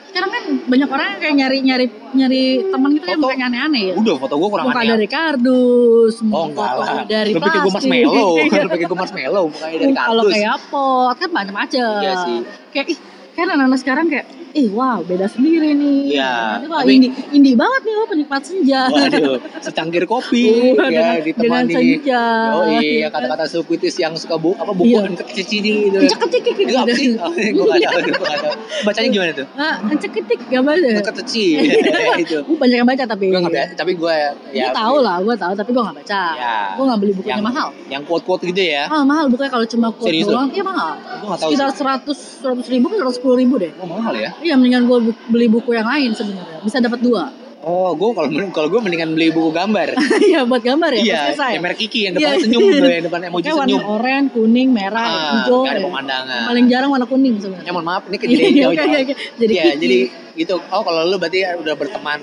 [0.05, 3.25] Sekarang kan banyak orang yang kayak nyari nyari nyari teman gitu yang Foto?
[3.27, 3.93] mukanya aneh-aneh ya.
[3.95, 4.89] Udah foto gue kurang Muka aneh.
[4.91, 7.03] dari kardus, Oh enggak foto lah.
[7.03, 7.89] dari Lu pikir gue plastik.
[7.89, 8.31] marshmallow.
[8.61, 9.45] Lu pikir gue marshmallow.
[9.49, 10.33] Mukanya dari Kalau kardus.
[10.37, 11.97] kayak pot kan macam-macam.
[11.99, 12.37] Iya sih.
[12.69, 12.97] Kayak ih,
[13.33, 16.13] kan anak-anak sekarang kayak ih wow beda sendiri nih.
[16.13, 18.81] Iya, wah tapi- indie, indie banget nih lo penikmat senja.
[18.85, 20.45] Waduh, secangkir kopi
[20.77, 21.41] Waduh, ya dengan- ditemani.
[21.41, 22.23] dengan senja.
[22.53, 25.09] Oh iya, kata-kata sukuitis yang suka bu apa buku Iya.
[25.25, 25.97] kecil gitu.
[25.99, 26.61] Kecik gitu.
[26.63, 27.09] Itu apa sih?
[27.23, 28.53] Oh, gue gak tahu, gue gak tahu.
[28.83, 29.47] Bacanya gimana tuh?
[29.55, 30.89] Ah, encek ketik gak baca.
[31.23, 31.57] Kecil
[32.23, 32.37] itu.
[32.43, 33.25] Gue banyak yang baca tapi.
[33.27, 34.15] Gue gak baca, tapi gue
[34.51, 34.65] ya.
[34.65, 36.23] Gue tahu lah, gue tahu tapi gue gak baca.
[36.35, 36.57] Ya.
[36.75, 37.67] Gue gak beli bukunya Yang- mahal.
[37.87, 38.83] Yang quote-quote gitu ya.
[38.85, 40.93] Ah mahal bukannya kalau cuma quote doang, iya mahal.
[40.99, 43.71] Gue gak tahu Sekitar seratus seratus ribu seratus sepuluh ribu deh.
[43.77, 44.29] Oh mahal ya?
[44.43, 46.59] Iya mendingan gue beli buku yang lain sebenarnya.
[46.59, 47.31] Bisa dapat dua.
[47.63, 49.95] Oh, gue kalau kalau gue mendingan beli buku gambar.
[50.29, 51.01] Iya buat gambar ya.
[51.01, 51.51] Iya, selesai.
[51.55, 52.27] yang merek Kiki yang Iya.
[52.29, 53.83] depan senyum tuh, yang depan emoji Kayak warna senyum.
[53.87, 55.63] oranye, kuning, merah, Ah, hijau.
[55.63, 55.85] gak ada ya.
[55.87, 56.41] pemandangan.
[56.43, 57.63] Paling jarang warna kuning sebenarnya.
[57.63, 58.99] Ya mohon maaf, ini kejadian iya, jauh iya.
[59.39, 59.97] Jadi ya, jadi
[60.35, 60.55] gitu.
[60.59, 62.19] Oh, kalau lu berarti udah berteman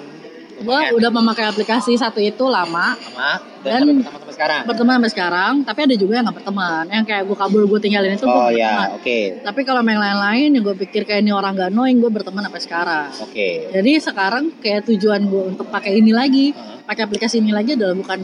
[0.61, 4.61] gue udah memakai aplikasi satu itu lama sama Dan- dan, berteman sampai sekarang.
[4.65, 8.13] berteman sampai sekarang tapi ada juga yang gak berteman yang kayak gue kabur gue tinggalin
[8.13, 9.19] itu gue Oh berteman ya, oke.
[9.43, 12.61] tapi kalau yang lain-lain yang gue pikir kayak ini orang gak knowing gue berteman sampai
[12.61, 13.49] sekarang Oke.
[13.71, 16.85] jadi sekarang kayak tujuan gue untuk pakai ini lagi Heeh.
[16.85, 18.21] pakai aplikasi ini lagi adalah bukan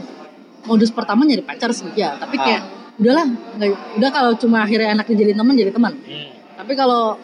[0.63, 2.61] modus pertama nyari pacar sih ya tapi kayak
[2.97, 6.27] udahlah nggak udah kalau cuma akhirnya enak dijadiin teman jadi teman Hmm.
[6.55, 7.17] tapi kalau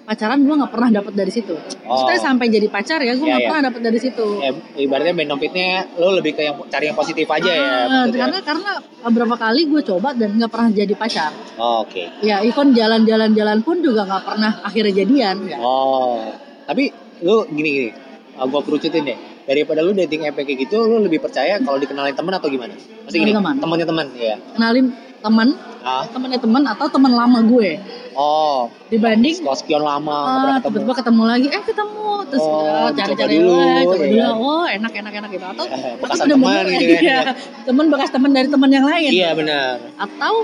[0.00, 2.24] pacaran gue nggak pernah dapet dari situ maksudnya Oh.
[2.24, 3.48] sampai jadi pacar ya gue Iya, nggak iya.
[3.48, 7.46] pernah dapet dari situ Ya, ibaratnya benefitnya lo lebih ke yang cari yang positif aja
[7.46, 7.60] ya.
[7.60, 7.70] Ah,
[8.04, 8.20] maksudnya.
[8.20, 8.70] karena karena
[9.02, 12.08] beberapa kali gue coba dan nggak pernah jadi pacar Oh, Oke.
[12.20, 15.58] ya even jalan-jalan-jalan pun juga nggak pernah akhirnya jadian ya.
[15.60, 16.32] Oh,
[16.64, 17.88] tapi lu gini gini,
[18.34, 19.18] uh, gua kerucutin deh.
[19.42, 22.72] Daripada lu dating app kayak gitu, lu lebih percaya kalau dikenalin temen atau gimana?
[22.72, 24.36] Maksudnya gini, temannya teman, ya.
[24.54, 24.86] kenalin
[25.20, 25.48] teman
[25.80, 27.80] Ah, temannya teman atau teman lama gue?
[28.12, 30.72] Oh, dibanding setelah sekian lama ah, pernah ketemu.
[30.76, 31.46] tiba-tiba ketemu lagi.
[31.48, 32.10] Eh ketemu.
[32.28, 34.26] Terus Oh, dicoba cari-cari dulu, eh, coba iya.
[34.28, 34.32] dulu.
[34.36, 35.46] Oh enak enak enak gitu.
[35.46, 35.64] Atau
[36.04, 37.00] Bekas teman gitu kan.
[37.08, 37.18] iya,
[37.64, 39.10] teman bekas teman dari teman yang lain.
[39.10, 39.74] Iya benar.
[39.96, 40.34] atau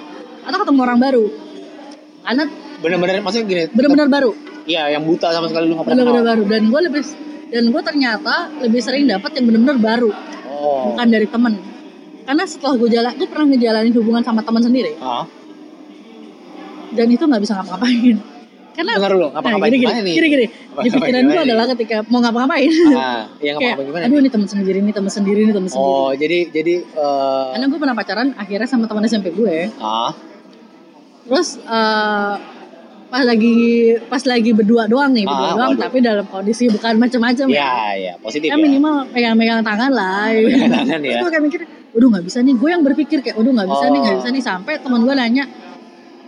[0.41, 1.25] atau ketemu orang baru.
[2.23, 2.45] Karena
[2.81, 3.63] Bener-bener maksudnya gini.
[3.73, 4.31] benar-benar baru.
[4.65, 6.43] Iya, yang buta sama sekali lu nggak pernah benar-benar baru.
[6.49, 7.03] Dan gue lebih
[7.47, 10.11] dan gue ternyata lebih sering dapat yang benar-benar baru.
[10.49, 10.89] Oh.
[10.89, 11.53] bukan dari temen
[12.27, 14.93] karena setelah gue jalan gue pernah ngejalanin hubungan sama teman sendiri.
[14.99, 15.25] Ah,
[16.91, 18.17] dan itu nggak bisa ngapa-ngapain.
[18.77, 19.73] Karena Dengar dulu, ngapa-ngapain?
[19.73, 20.15] Gini, gimana gini, nih?
[20.15, 20.47] gini, gini.
[20.77, 22.69] di pikiran gue adalah ketika mau ngapa-ngapain.
[22.93, 24.29] Ah, kayak ngapa gimana aduh ini?
[24.29, 25.89] teman sendiri nih teman sendiri nih teman sendiri.
[25.89, 30.13] Oh, jadi jadi eh karena gue pernah pacaran akhirnya sama teman SMP gue ah,
[31.25, 32.35] terus eh,
[33.07, 33.57] pas lagi
[34.05, 35.83] pas lagi berdua doang nih berdua Ah, doang waduh.
[35.83, 37.57] tapi dalam kondisi bukan macam-macam ya.
[37.57, 38.61] Ya ya positif ya ya.
[38.61, 40.29] minimal pegang-pegang tangan lah.
[40.37, 41.09] Tangan ya.
[41.09, 41.61] terus gue kayak mikir
[41.97, 44.21] waduh nggak bisa nih gue yang berpikir kayak waduh nggak bisa nih nggak Oh.
[44.21, 45.45] bisa nih sampai teman gue nanya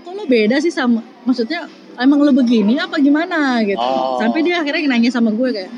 [0.01, 4.17] kok lo beda sih sama maksudnya emang lo begini apa gimana gitu Oh.
[4.17, 5.69] sampai dia akhirnya nanya sama gue kayak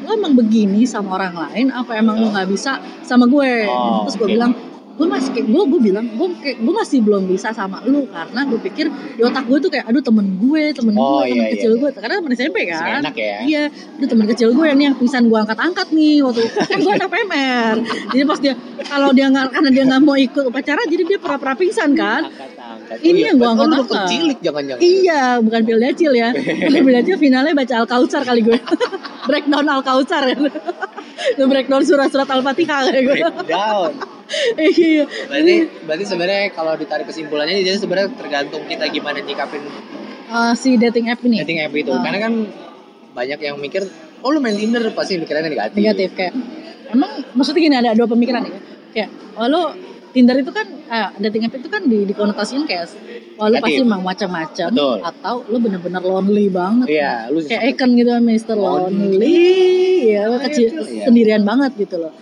[0.00, 4.16] lo emang begini sama orang lain apa emang lo nggak bisa sama gue Oh, terus
[4.16, 4.32] gue oke.
[4.32, 4.52] bilang
[4.94, 8.40] gue masih kayak gue gue bilang gue kayak gue masih belum bisa sama lu karena
[8.46, 8.86] gue pikir
[9.18, 11.80] di otak gue tuh kayak aduh temen gue temen Oh, gue temen iya, kecil iya.
[11.82, 13.36] gue karena temen SMP kan enak ya.
[13.42, 16.92] iya aduh temen kecil gue yang nih yang pingsan gue angkat-angkat nih waktu kan gue
[16.94, 17.74] anak PMR
[18.14, 18.54] jadi pas dia
[18.86, 22.98] kalau dia nggak karena dia nggak mau ikut upacara jadi dia pura-pura pingsan kan Angkat-angkat.
[23.00, 24.10] Ini yang gua Oh, lu dokter angkat-angkat.
[24.10, 24.80] cilik jangan-jangan.
[24.82, 26.28] Iya, bukan pil dacil ya.
[26.34, 28.58] Pil dacil finalnya baca Al-Kautsar kali gue.
[29.28, 30.36] breakdown Al-Kautsar ya.
[31.50, 33.16] breakdown surat-surat Al-Fatihah kayak gue.
[33.48, 34.13] Breakdown.
[34.56, 35.04] Iya.
[35.28, 39.60] Berarti berarti sebenarnya kalau ditarik kesimpulannya jadi sebenarnya tergantung kita gimana nyikapin
[40.24, 41.92] Eh, si dating app ini dating app itu.
[41.92, 42.00] Ah.
[42.00, 42.32] Karena kan
[43.12, 43.84] banyak yang mikir,
[44.20, 45.76] oh lu main Tinder pasti pikirannya negatif.
[45.76, 46.32] negatif kayak
[46.90, 48.56] emang maksudnya gini ada dua pemikiran ya
[48.90, 49.70] kayak oh
[50.14, 52.86] Tinder itu kan eh, dating app itu kan di dikonotasiin kayak
[53.34, 53.62] wah Negatif.
[53.66, 54.68] pasti emang macam-macam
[55.02, 58.54] atau lo bener-bener lonely banget Iya, lu kayak Eken gitu Mr.
[58.54, 59.18] Lonely.
[59.18, 59.38] Lonely
[60.06, 61.04] ya lo kecil Iya.
[61.04, 62.14] sendirian banget gitu loh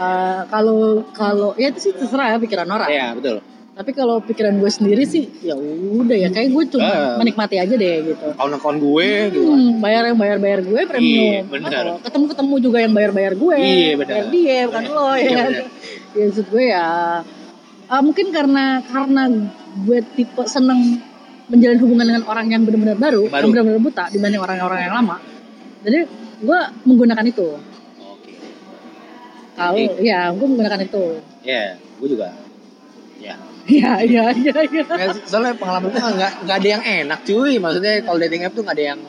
[0.00, 3.44] Eh, kalau kalau ya itu sih terserah ya pikiran orang Iya, betul.
[3.70, 7.14] tapi kalau pikiran gue sendiri sih ya udah ya kayak gue cuma Ah.
[7.16, 9.44] menikmati aja deh gitu Akun-akun gue gitu.
[9.46, 11.20] Hmm, bayar yang bayar bayar gue premium.
[11.20, 11.84] Iya, benar.
[12.00, 13.56] ketemu ketemu juga yang bayar bayar gue.
[13.56, 14.14] Iya, benar.
[14.16, 15.20] Bayar dia bukan lo ya.
[15.20, 15.52] Iya, kan?
[16.10, 16.86] Ya maksud gue ya
[17.86, 19.22] ah, mungkin karena karena
[19.80, 20.80] gue tipe seneng
[21.46, 23.42] menjalin hubungan dengan orang yang benar-benar baru, Baru.
[23.42, 25.16] yang benar-benar buta dibanding orang-orang yang lama.
[25.82, 25.98] Jadi
[26.40, 27.48] gue menggunakan itu.
[29.62, 31.04] Jadi- ya gue menggunakan itu.
[31.42, 32.28] Ya, gue juga.
[33.18, 33.34] Ya.
[33.62, 34.54] Iya iya iya.
[34.64, 34.82] iya.
[34.82, 37.54] Nggak, soalnya pengalaman gue nggak nggak ada yang enak cuy.
[37.56, 39.00] Maksudnya kalau dating app tuh nggak ada yang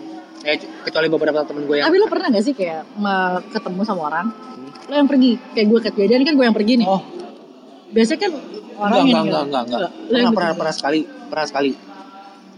[0.42, 4.02] ya, kecuali beberapa temen gue yang Tapi lo pernah gak sih kayak me- ketemu sama
[4.06, 4.28] orang,
[4.86, 6.88] lo yang pergi, kayak gue kejadian kan gue yang pergi nih.
[6.88, 7.02] oh
[7.92, 8.32] Biasanya kan
[8.78, 11.72] orang enggak yang enggak enggak enggak enggak Lo yang pernah pernah pernah sekali pernah sekali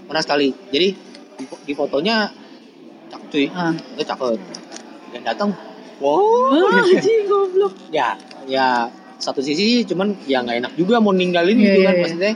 [0.04, 0.88] pernah sekali jadi
[1.34, 2.16] di, fo- di fotonya
[3.08, 3.74] cakep cuy Ah.
[3.74, 4.38] itu cakep
[5.12, 5.50] dan datang
[6.00, 7.74] wow anjing goblok.
[7.90, 11.94] ya ya satu sisi cuman ya nggak enak juga mau ninggalin Iya, gitu iya, kan
[11.94, 12.02] iya.
[12.02, 12.34] maksudnya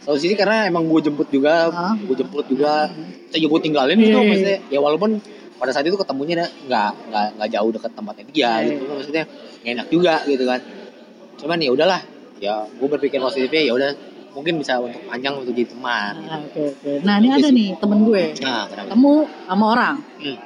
[0.00, 1.94] satu sisi karena emang gue jemput juga Ah.
[1.94, 2.88] gue jemput juga
[3.26, 5.10] saya juga gue tinggalin Iya, gitu iya, maksudnya ya walaupun
[5.56, 9.24] pada saat itu ketemunya nggak nggak nggak jauh deket tempatnya dia Iya, gitu maksudnya
[9.60, 10.60] nggak enak juga gitu kan
[11.36, 12.00] cuman ya udahlah
[12.36, 13.90] ya gue berpikir positifnya ya udah
[14.30, 16.30] mungkin bisa untuk panjang untuk jadi teman gitu.
[16.30, 16.90] Ah, Oke oke.
[17.02, 19.94] Nah ini ada nih temen gue nah kenapa ketemu sama orang.
[20.16, 20.36] Hmm.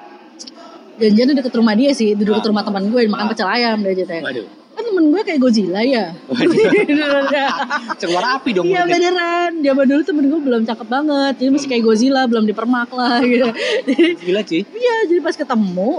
[0.94, 2.36] Janjiannya deket rumah dia sih, duduk Ah.
[2.38, 3.30] deket rumah teman gue makan Ah.
[3.30, 4.22] pecel ayam dia ceritanya.
[4.24, 6.10] waduh Kan temen gue kayak Godzilla ya.
[8.00, 9.52] keluar api dong Iya beneran.
[9.60, 13.46] Zaman dulu temen gue belum cakep banget, jadi masih kayak Godzilla, belum dipermak lah gitu.
[13.84, 15.92] Jadi gila cuy Iya, jadi pas ketemu,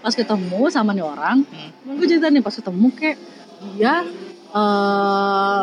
[0.00, 1.70] pas ketemu sama nih orang, Hmm.
[1.92, 3.16] gue cerita nih pas ketemu kayak
[3.72, 3.94] dia
[4.50, 5.60] eh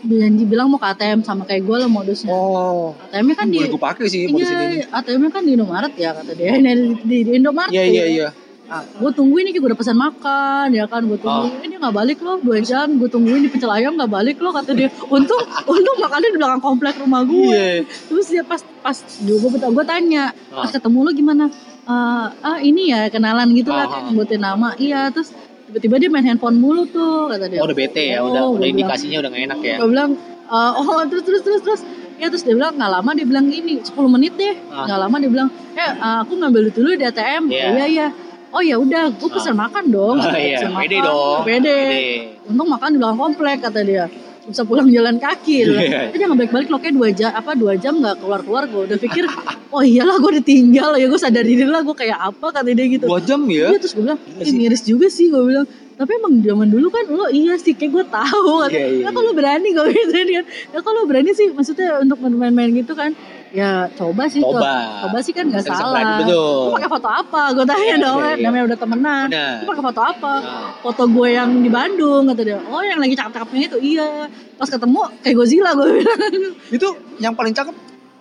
[0.00, 2.30] janji bilang mau ke ATM sama kayak gue lah modusnya.
[2.30, 5.92] oh ATM-nya kan di boleh gue pakai sih modus ini Iya, ATM-nya kan di Indomaret
[5.98, 6.54] ya kata dia.
[6.54, 7.70] Di, di, di Indomaret.
[7.70, 8.28] iya iya iya
[8.68, 11.96] Ah, gue tungguin nih, gue udah pesan makan, ya kan, gue tungguin, eh, dia nggak
[11.96, 14.92] balik loh, dua jam, gue tungguin di pecel ayam nggak balik loh, kata dia.
[15.08, 17.48] Untung, untung makannya di belakang komplek rumah gue.
[17.48, 17.88] Iya.
[17.88, 18.92] Terus dia pas, pas,
[19.24, 20.72] gue, gue tanya, pas Ah.
[20.76, 21.48] ketemu lo gimana?
[21.88, 24.08] "Eh, ah ini ya kenalan gitu lah, Ah, kayak ah.
[24.12, 25.32] nyebutin nama, iya, terus
[25.68, 27.60] tiba-tiba dia main handphone mulu tuh, kata dia.
[27.60, 30.10] oh udah bete ya udah Oh, udah bilang- indikasinya udah gak enak ya Gue bilang,
[30.42, 31.80] "Eh, oh terus terus terus terus
[32.16, 34.82] ya terus dia bilang nggak lama dia bilang gini 10 menit deh Ah.
[34.82, 37.66] nggak lama dia bilang eh eh, aku ngambil dulu di ATM Iya.
[37.70, 38.06] iya iya
[38.48, 41.06] oh ya udah gue pesan makan dong Oh iya, Pesan pede makan.
[41.06, 41.40] dong.
[41.44, 41.76] pede
[42.44, 44.04] untung makan di belakang komplek kata dia
[44.42, 45.68] bisa pulang jalan kaki.
[45.68, 46.08] Iya.
[46.08, 48.82] Eh, dia nggak balik-balik loh kayak dua jam apa dua jam nggak keluar keluar gue
[48.88, 49.28] udah pikir
[49.68, 53.04] oh iyalah gue ditinggal ya gue sadar diri lah gue kayak apa kata dia gitu
[53.04, 53.68] Dua jam ya?
[53.68, 54.56] Iya terus gue bilang, Gila "Ih, sih.
[54.56, 55.66] miris juga sih gue bilang.
[55.98, 58.70] Tapi emang zaman dulu kan lo iya sih kayak gue tahu kan.
[58.70, 60.26] Iya, iya, ya kalau berani gue gitu kan.
[60.70, 63.10] Ya kalau berani sih maksudnya untuk main-main gitu kan.
[63.50, 64.38] Ya coba sih.
[64.38, 64.62] Coba.
[64.62, 64.72] Coba,
[65.04, 66.22] coba sih kan gak Bisa salah.
[66.22, 67.42] Lu pakai foto apa?
[67.50, 68.18] Gue tanya Iya, dong.
[68.22, 68.44] iya, iya.
[68.46, 69.26] Namanya udah temenan.
[69.34, 70.32] Lu pakai foto apa?
[70.38, 70.68] Nah.
[70.80, 72.58] Foto gue yang di Bandung kata dia.
[72.62, 74.30] Oh yang lagi cakep-cakepnya itu iya.
[74.54, 76.20] Pas ketemu kayak Godzilla gue bilang.
[76.70, 77.74] Itu yang paling cakep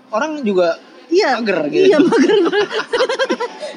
[0.10, 1.30] orang juga Iya.
[1.39, 1.86] Mager gitu.
[1.88, 2.32] Iya mager.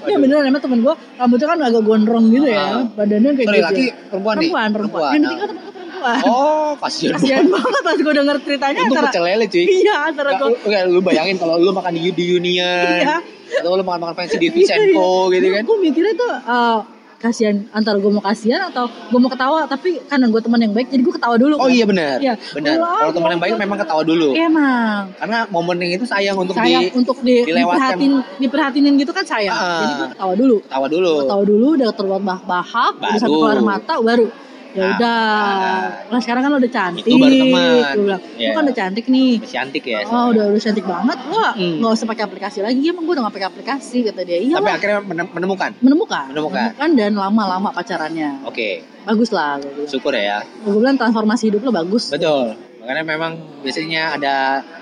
[0.00, 2.80] Iya beneran emang temen gue rambutnya kan agak gondrong gitu ya.
[2.80, 2.84] Ah.
[2.88, 3.68] Badannya kayak sorry gitu.
[3.68, 5.10] laki perempuan nih perempuan, perempuan.
[5.12, 6.18] Yang ditinggal temen gue perempuan.
[6.24, 7.80] Oh, kasihan Kasian banget.
[7.84, 9.64] pas gue denger ceritanya Itu pecel lele cuy.
[9.68, 13.16] Iya antara gue lu, nggak, lu bayangin kalau lu makan di, di Union Iya.
[13.60, 15.62] atau lu makan makan fancy di Vicenco gitu kan.
[15.68, 16.78] Gue mikirnya tuh eh,
[17.20, 20.88] kasihan antara gue mau kasihan atau gue mau ketawa tapi karena gue teman yang baik
[20.88, 21.54] jadi gue ketawa dulu.
[21.60, 21.76] Oh kan.
[21.76, 22.16] iya benar.
[22.16, 22.34] Iya.
[22.56, 22.74] Benar.
[22.80, 24.28] Kalau teman yang baik memang ketawa dulu.
[24.32, 28.00] Emang Karena momen yang itu sayang untuk sayang di untuk di, dilewatkan.
[28.00, 29.52] diperhatiin diperhatinin gitu kan sayang.
[29.52, 29.84] Ah.
[29.84, 30.56] Jadi gue ketawa dulu.
[30.64, 31.12] ketawa dulu.
[31.20, 33.44] Ketawa dulu udah terbuat bahak-bahak, udah sampai Baru.
[33.44, 34.26] keluar mata baru
[34.70, 35.20] ya Nah, udah.
[35.52, 35.86] nah.
[36.08, 37.02] Nah sekarang kan udah cantik.
[37.02, 37.62] Itu baru teman.
[37.90, 39.32] Gue bilang, lu kan udah cantik nih.
[39.38, 39.98] Masih cantik ya.
[40.06, 41.74] Oh udah udah cantik banget, wah Hmm.
[41.78, 42.82] nggak usah pakai aplikasi lagi.
[42.84, 44.38] Emang gue udah nggak pakai aplikasi kata dia.
[44.38, 44.72] Iya lah.
[44.72, 45.70] akhirnya menem- menemukan.
[45.80, 46.88] Menemukan, Menemukan.
[46.92, 48.44] dan lama-lama pacarannya.
[48.44, 50.44] Oke, Bagus lah, gue syukur ya.
[50.60, 52.12] Gue bilang transformasi hidup lo bagus.
[52.12, 52.52] Betul.
[52.80, 54.34] Makanya memang biasanya ada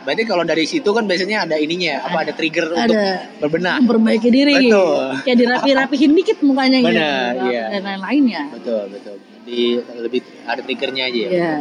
[0.03, 3.79] berarti kalau dari situ kan biasanya ada ininya, apa ada trigger untuk Ada berbenah.
[3.79, 5.19] memperbaiki diri, Betul.
[5.23, 7.65] kayak dirapi-rapihin dikit mukanya gitu, Benar, iya.
[7.69, 8.43] dan lain-lainnya.
[8.53, 9.17] Betul, betul.
[9.49, 9.61] Di
[9.97, 11.31] lebih ada triggernya aja ya.
[11.33, 11.53] Ya.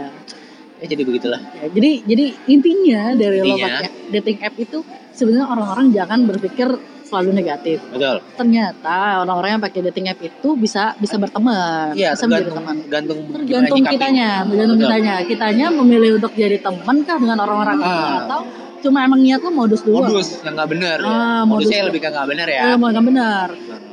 [0.77, 1.39] Ya jadi begitulah.
[1.55, 3.81] Ya, jadi jadi intinya dari lo Intinya.
[3.81, 4.77] pakai dating app itu
[5.09, 6.67] sebenarnya orang-orang jangan berpikir
[7.01, 7.79] selalu negatif.
[7.87, 8.19] Betul.
[8.35, 12.75] Ternyata orang-orang yang pakai dating app itu bisa bisa berteman, Iya, bisa menjadi teman.
[12.83, 15.13] tergantung Tergantung kitanya, tergantung kitanya.
[15.23, 18.19] Kitanya memilih untuk jadi teman kah dengan orang-orang itu Ah.
[18.21, 18.39] atau
[18.77, 20.03] cuma emang niat lo modus dulu.
[20.03, 21.09] Modus yang nggak benar ya.
[21.09, 21.87] Ah, Modusnya modus.
[21.89, 22.61] lebih ke nggak benar ya.
[22.61, 23.47] Eh, mau nggak benar.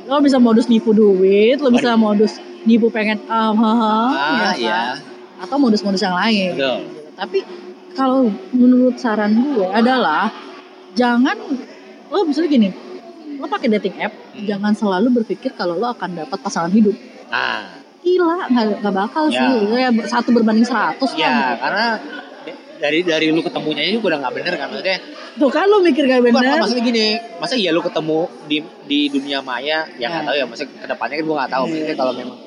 [0.05, 4.55] Lo bisa modus nipu duit, lo bisa modus nipu pengen ah, haha, Ah, ya kan?
[4.57, 4.81] iya.
[5.37, 6.51] atau modus-modus yang lain.
[6.53, 6.79] Betul.
[7.13, 7.37] Tapi
[7.91, 10.31] kalau menurut saran gue adalah
[10.93, 11.35] jangan
[12.05, 12.69] lo misalnya gini,
[13.35, 14.43] lo pakai dating app, Hmm.
[14.43, 16.95] jangan selalu berpikir kalau lo akan dapat pasangan hidup.
[17.27, 19.49] Nah, Gila, nggak nggak bakal Ya.
[19.49, 19.53] sih.
[19.71, 21.53] Ya, satu berbanding seratus ya lah.
[21.57, 21.85] karena
[22.75, 24.97] dari dari lu ketemunya juga udah nggak bener kan maksudnya.
[25.35, 26.59] Tuh kan lo mikir gak Bukan, bener.
[26.59, 30.27] maksudnya gini, masa iya lu ketemu di di dunia maya yang nggak Ya.
[30.27, 31.63] tahu ya, maksudnya ke depannya kan gue nggak tahu.
[31.63, 31.97] Iya, Maksudnya iya.
[31.97, 32.37] kalau memang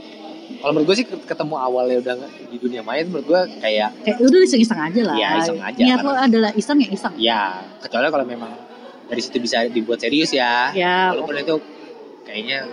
[0.58, 4.38] kalau menurut gue sih ketemu awalnya udah di dunia maya menurut gue kayak Kayak udah
[4.42, 5.14] iseng-iseng aja lah.
[5.14, 7.14] Iya, iseng aja, Niat lo adalah iseng ya iseng.
[7.14, 7.42] ya
[7.78, 8.52] kecuali kalau memang
[9.06, 10.70] dari situ bisa dibuat serius ya.
[10.72, 11.10] Ya.
[11.10, 11.56] Walaupun itu
[12.22, 12.66] kayaknya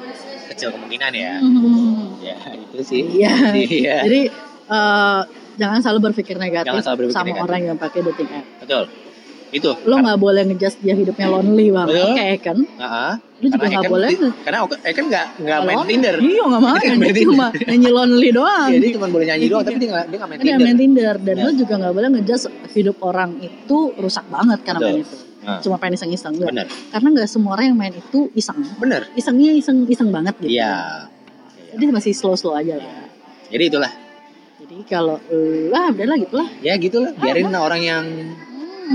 [0.47, 1.33] kecil kemungkinan ya.
[1.39, 2.19] Mhm.
[2.19, 3.01] Ya itu sih.
[3.15, 3.33] Iya.
[3.55, 3.97] Iya.
[4.03, 4.21] Jadi
[4.65, 5.21] eh,
[5.55, 7.45] jangan selalu berpikir negatif Jangan selalu berpikir sama negatif.
[7.45, 8.45] orang yang pakai dating app.
[8.59, 8.83] Betul.
[9.49, 9.71] Itu.
[9.83, 11.93] Lo nggak boleh ngejudge dia hidupnya lonely banget.
[11.93, 12.11] Betul.
[12.11, 12.57] Oke kan?
[12.65, 13.13] Heeh.
[13.35, 14.09] Lu juga nggak Eken- boleh.
[14.41, 15.89] Karena Eken nggak nggak main Lonely.
[15.91, 16.15] Tinder.
[16.17, 16.95] Iya nggak main.
[17.05, 18.67] Dia cuma nyanyi lonely doang.
[18.67, 20.65] Iya, dia cuma boleh nyanyi doang, tapi dia nggak dia nggak main Dia Tinder.
[20.65, 21.43] main Tinder dan Ya.
[21.43, 24.91] lo juga nggak boleh ngejudge hidup orang itu rusak banget karena Betul.
[24.91, 25.17] main itu.
[25.61, 26.49] Cuma pengen iseng-iseng enggak.
[26.49, 28.59] bener, Karena nggak semua orang yang main itu iseng.
[28.75, 29.05] bener.
[29.13, 30.49] Isengnya iseng-iseng banget gitu.
[30.51, 31.05] Iya.
[31.71, 33.05] Jadi masih slow-slow aja lah.
[33.47, 33.91] Jadi itulah.
[34.57, 35.21] Jadi kalau
[35.69, 36.49] lah udah lah gitu lah.
[36.59, 37.13] Ya gitulah.
[37.13, 38.03] Biarin orang yang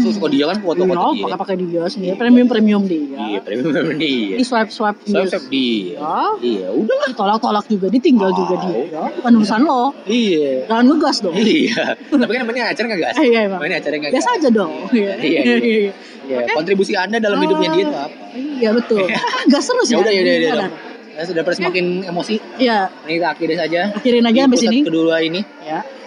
[0.00, 1.24] suka dia kan foto-foto No, dia.
[1.24, 3.18] pakai pakai dia sendiri, premium premium dia.
[3.28, 4.36] Iya, premium premium dia.
[4.36, 5.12] Di swipe swipe dia.
[5.16, 5.98] Swipe swipe dia.
[6.40, 7.08] Iya, udah lah.
[7.08, 8.64] Ditolak tolak juga, ditinggal juga Wow.
[8.64, 9.00] dia.
[9.16, 9.82] Bukan urusan lo.
[10.04, 10.52] Iya.
[10.66, 11.34] Jangan ngegas dong.
[11.34, 11.84] Iya.
[11.98, 13.14] Tapi kan namanya acara nggak gas.
[13.16, 13.58] Eh, iya emang.
[13.58, 14.72] Namanya acara nggak Biasa aja dong.
[14.90, 15.42] Iya, iya.
[16.30, 16.40] Iya.
[16.52, 18.16] Kontribusi anda dalam hidupnya dia itu apa?
[18.36, 19.02] Iya betul.
[19.52, 19.98] Gas terus Ya ya.
[19.98, 20.70] udah, ya udah, ya udah.
[21.10, 22.34] Ya, sudah semakin emosi.
[22.56, 23.80] Iya, Ini kita akhiri saja.
[23.92, 24.78] akhirin aja sampai sini.
[24.80, 25.42] kedua ini.
[25.60, 25.82] Ya.